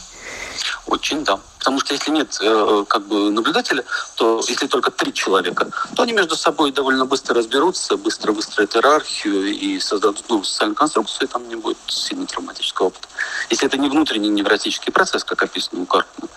Очень, 0.87 1.23
да. 1.23 1.39
Потому 1.59 1.79
что 1.81 1.93
если 1.93 2.11
нет 2.11 2.37
э, 2.41 2.85
как 2.87 3.05
бы 3.07 3.29
наблюдателя, 3.31 3.83
то 4.15 4.41
если 4.47 4.67
только 4.67 4.91
три 4.91 5.13
человека, 5.13 5.69
то 5.95 6.03
они 6.03 6.13
между 6.13 6.35
собой 6.35 6.71
довольно 6.71 7.05
быстро 7.05 7.35
разберутся, 7.35 7.97
быстро 7.97 8.31
выстроят 8.31 8.75
иерархию 8.75 9.47
и 9.47 9.79
создадут 9.79 10.29
новую 10.29 10.45
социальную 10.45 10.75
конструкцию, 10.75 11.27
и 11.27 11.31
там 11.31 11.47
не 11.49 11.55
будет 11.55 11.77
сильно 11.87 12.25
травматического 12.25 12.87
опыта. 12.87 13.07
Если 13.49 13.67
это 13.67 13.77
не 13.77 13.89
внутренний 13.89 14.29
невротический 14.29 14.91
процесс, 14.91 15.23
как 15.23 15.43
описано 15.43 15.81
у 15.81 15.85
Карпмана. 15.85 16.29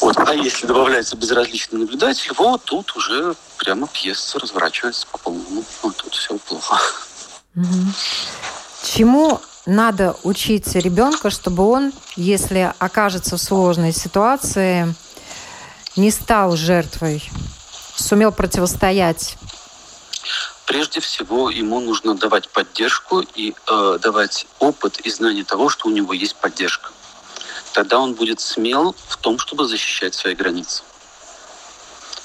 Вот. 0.00 0.16
А 0.18 0.34
если 0.34 0.66
добавляется 0.66 1.16
безразличный 1.16 1.80
наблюдатель, 1.80 2.32
вот 2.36 2.64
тут 2.64 2.94
уже 2.96 3.34
прямо 3.56 3.86
пьеса 3.88 4.38
разворачивается 4.38 5.06
по 5.10 5.18
полному. 5.18 5.64
Вот 5.82 5.96
тут 5.96 6.14
все 6.14 6.36
плохо. 6.38 6.78
Чему 8.84 9.40
надо 9.66 10.16
учить 10.22 10.74
ребенка, 10.74 11.30
чтобы 11.30 11.68
он, 11.68 11.92
если 12.16 12.74
окажется 12.78 13.36
в 13.36 13.40
сложной 13.40 13.92
ситуации, 13.92 14.94
не 15.96 16.10
стал 16.10 16.56
жертвой, 16.56 17.22
сумел 17.94 18.32
противостоять? 18.32 19.36
Прежде 20.66 21.00
всего, 21.00 21.50
ему 21.50 21.80
нужно 21.80 22.14
давать 22.14 22.48
поддержку 22.48 23.20
и 23.34 23.54
э, 23.66 23.98
давать 24.00 24.46
опыт 24.58 25.00
и 25.00 25.10
знание 25.10 25.44
того, 25.44 25.68
что 25.68 25.88
у 25.88 25.90
него 25.90 26.12
есть 26.12 26.36
поддержка. 26.36 26.90
Тогда 27.72 27.98
он 27.98 28.14
будет 28.14 28.40
смел 28.40 28.94
в 29.08 29.16
том, 29.16 29.38
чтобы 29.38 29.66
защищать 29.66 30.14
свои 30.14 30.34
границы. 30.34 30.82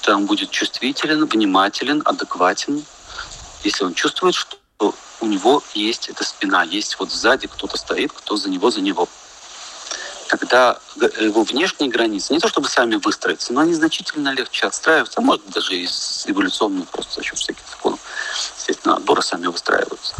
Тогда 0.00 0.16
он 0.16 0.26
будет 0.26 0.50
чувствителен, 0.50 1.26
внимателен, 1.26 2.02
адекватен. 2.04 2.84
Если 3.64 3.84
он 3.84 3.94
чувствует, 3.94 4.34
что 4.34 4.94
у 5.20 5.26
него 5.26 5.62
есть 5.74 6.08
эта 6.08 6.24
спина, 6.24 6.62
есть 6.62 6.98
вот 6.98 7.10
сзади 7.10 7.46
кто-то 7.46 7.76
стоит, 7.76 8.12
кто 8.12 8.36
за 8.36 8.48
него, 8.50 8.70
за 8.70 8.80
него. 8.80 9.08
Тогда 10.28 10.78
его 11.20 11.42
внешние 11.42 11.88
границы, 11.88 12.34
не 12.34 12.38
то 12.38 12.48
чтобы 12.48 12.68
сами 12.68 12.96
выстроиться, 12.96 13.52
но 13.52 13.62
они 13.62 13.72
значительно 13.72 14.28
легче 14.28 14.66
отстраиваются, 14.66 15.20
а 15.20 15.22
может 15.22 15.48
даже 15.48 15.74
из 15.74 16.24
эволюционных 16.26 16.88
просто 16.88 17.16
за 17.16 17.22
счет 17.22 17.38
всяких 17.38 17.62
законов, 17.68 18.00
естественно, 18.58 18.96
отбора 18.96 19.22
сами 19.22 19.46
выстраиваются. 19.46 20.14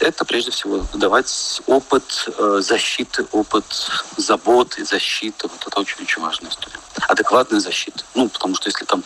это 0.00 0.24
прежде 0.24 0.50
всего 0.50 0.86
давать 0.94 1.60
опыт 1.66 2.28
э, 2.38 2.60
защиты, 2.62 3.26
опыт 3.32 3.64
заботы, 4.16 4.84
защиты. 4.84 5.48
Вот 5.48 5.66
это 5.66 5.80
очень-очень 5.80 6.22
важная 6.22 6.50
история. 6.50 6.78
Адекватная 7.08 7.60
защита. 7.60 8.04
Ну, 8.14 8.28
потому 8.28 8.54
что 8.54 8.68
если 8.68 8.84
там 8.86 9.04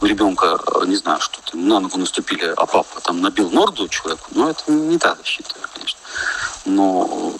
у 0.00 0.06
ребенка, 0.18 0.58
э, 0.66 0.86
не 0.86 0.96
знаю, 0.96 1.20
что-то 1.20 1.56
на 1.56 1.78
ногу 1.78 1.96
наступили, 1.96 2.52
а 2.56 2.66
папа 2.66 3.00
там 3.00 3.20
набил 3.20 3.50
морду 3.50 3.88
человеку, 3.88 4.26
ну, 4.32 4.48
это 4.48 4.70
не 4.72 4.98
та 4.98 5.14
защита, 5.14 5.54
конечно. 5.72 6.00
Но 6.64 7.32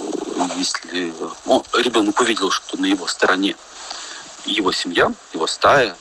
если 0.57 1.12
ну, 1.45 1.64
ребенок 1.74 2.20
увидел, 2.20 2.51
что 2.51 2.76
на 2.76 2.87
его 2.87 3.07
стороне 3.09 3.57
его 4.45 4.70
семья, 4.70 5.12
его 5.33 5.47
стая, 5.47 5.97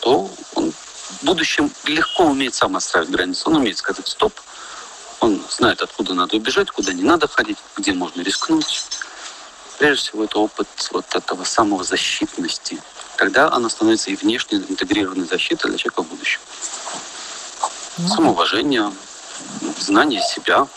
то 0.00 0.28
он 0.54 0.72
в 0.72 1.24
будущем 1.24 1.70
легко 1.84 2.24
умеет 2.24 2.54
сам 2.54 2.76
отстраивать 2.76 3.10
границы. 3.10 3.44
Он 3.46 3.56
умеет 3.56 3.78
сказать 3.78 4.06
стоп, 4.06 4.32
он 5.20 5.40
знает, 5.48 5.80
откуда 5.82 6.14
надо 6.14 6.36
убежать, 6.36 6.70
куда 6.70 6.92
не 6.92 7.02
надо 7.02 7.28
ходить, 7.28 7.58
где 7.76 7.92
можно 7.92 8.20
рискнуть. 8.22 8.84
Прежде 9.78 10.08
всего, 10.08 10.24
это 10.24 10.38
опыт 10.38 10.68
вот 10.90 11.14
этого 11.14 11.44
самозащитности. 11.44 12.82
Тогда 13.18 13.50
она 13.52 13.68
становится 13.68 14.10
и 14.10 14.16
внешне 14.16 14.58
интегрированной 14.58 15.26
защитой 15.26 15.66
для 15.68 15.76
человека 15.76 16.04
в 16.04 16.06
будущем. 16.06 16.40
Ну, 17.98 18.08
Самоуважение, 18.08 18.92
знание 19.76 20.22
себя, 20.22 20.68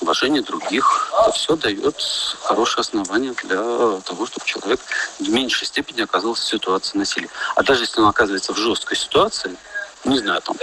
уважение 0.00 0.42
других. 0.42 1.12
Это 1.12 1.32
все 1.32 1.54
дает 1.56 2.02
хорошее 2.40 2.80
основание 2.80 3.34
для 3.44 3.58
того, 4.00 4.24
чтобы 4.24 4.46
человек 4.46 4.80
в 5.18 5.28
меньшей 5.28 5.66
степени 5.66 6.00
оказался 6.00 6.42
в 6.42 6.48
ситуации 6.48 6.96
насилия. 6.96 7.28
А 7.54 7.62
даже 7.62 7.82
если 7.82 8.00
он 8.00 8.08
оказывается 8.08 8.54
в 8.54 8.56
жесткой 8.56 8.96
ситуации, 8.96 9.54
не 10.04 10.20
знаю, 10.20 10.40
там, 10.40 10.56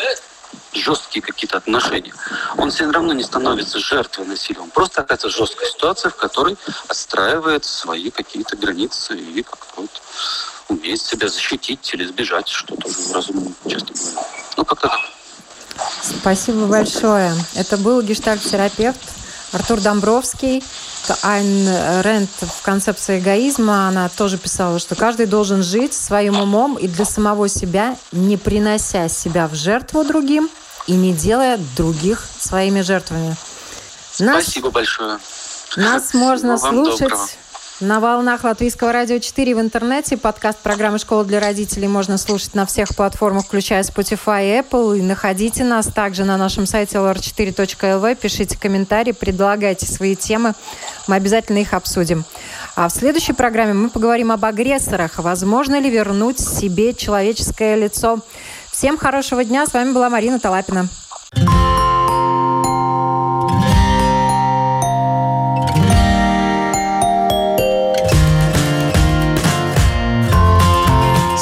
жесткие 0.74 1.22
какие-то 1.22 1.58
отношения, 1.58 2.16
он 2.58 2.72
все 2.72 2.90
равно 2.90 3.14
не 3.14 3.24
становится 3.24 3.78
жертвой 3.78 4.26
насилия. 4.26 4.62
Он 4.62 4.72
просто 4.72 5.02
оказывается 5.02 5.38
в 5.38 5.40
жесткой 5.40 5.70
ситуации, 5.70 6.10
в 6.10 6.16
которой 6.16 6.58
отстраивает 6.88 7.64
свои 7.64 8.10
какие-то 8.10 8.58
границы 8.58 9.16
и 9.16 9.44
как-то 9.44 9.88
умеет 10.70 11.02
себя 11.02 11.28
защитить 11.28 11.90
или 11.94 12.06
сбежать, 12.06 12.48
что 12.48 12.76
тоже 12.76 13.14
разумно 13.14 13.52
часто 13.68 13.94
бывает. 13.94 14.28
Ну, 14.58 14.66
как-то 14.66 14.88
так. 14.88 15.00
Спасибо 16.02 16.66
большое. 16.66 17.34
Это 17.56 17.78
был 17.78 18.02
гештальт-терапевт 18.02 19.00
Артур 19.52 19.80
Домбровский. 19.80 20.64
Айн 21.24 21.68
Рент 22.04 22.30
в 22.42 22.62
концепции 22.62 23.20
эгоизма, 23.20 23.88
она 23.88 24.10
тоже 24.10 24.38
писала, 24.38 24.78
что 24.78 24.96
каждый 24.96 25.26
должен 25.26 25.64
жить 25.64 25.94
своим 25.94 26.40
умом 26.40 26.78
и 26.78 26.88
для 26.88 27.06
самого 27.06 27.50
себя, 27.50 27.98
не 28.12 28.38
принося 28.38 29.08
себя 29.10 29.48
в 29.48 29.56
жертву 29.56 30.04
другим 30.04 30.50
и 30.86 30.94
не 30.94 31.14
делая 31.14 31.60
других 31.76 32.24
своими 32.40 32.82
жертвами. 32.82 33.36
Нас, 34.20 34.44
Спасибо 34.44 34.70
большое. 34.70 35.20
Нас 35.78 36.14
можно 36.14 36.58
слушать 36.58 37.00
доброго. 37.00 37.28
На 37.80 38.02
волнах 38.02 38.44
Латвийского 38.44 38.92
радио 38.92 39.20
4 39.20 39.56
в 39.56 39.62
интернете. 39.62 40.18
Подкаст 40.18 40.60
программы 40.60 41.00
«Школа 41.00 41.24
для 41.24 41.40
родителей» 41.40 41.88
можно 41.88 42.18
слушать 42.18 42.54
на 42.54 42.66
всех 42.66 42.94
платформах, 42.94 43.46
включая 43.46 43.84
Spotify 43.84 44.44
и 44.44 44.62
Apple. 44.62 45.00
И 45.00 45.02
находите 45.02 45.64
нас 45.64 45.88
также 45.88 46.26
на 46.26 46.36
нашем 46.36 46.66
сайте 46.66 46.98
lr4.lv. 46.98 48.16
Пишите 48.16 48.58
комментарии, 48.58 49.14
предлагайте 49.14 49.86
свои 49.86 50.18
темы. 50.18 50.56
Мы 51.08 51.16
обязательно 51.16 51.60
их 51.60 51.74
обсудим. 51.74 52.26
А 52.76 52.90
в 52.90 52.92
следующей 52.92 53.32
программе 53.32 53.72
мы 53.72 53.90
поговорим 53.90 54.34
об 54.34 54.44
агрессорах. 54.44 55.18
Возможно 55.18 55.80
ли 55.80 55.90
вернуть 55.90 56.38
себе 56.38 56.94
человеческое 56.94 57.78
лицо? 57.78 58.20
Всем 58.74 58.98
хорошего 58.98 59.46
дня. 59.46 59.66
С 59.66 59.74
вами 59.74 59.94
была 59.94 60.10
Марина 60.10 60.38
Талапина. 60.38 60.90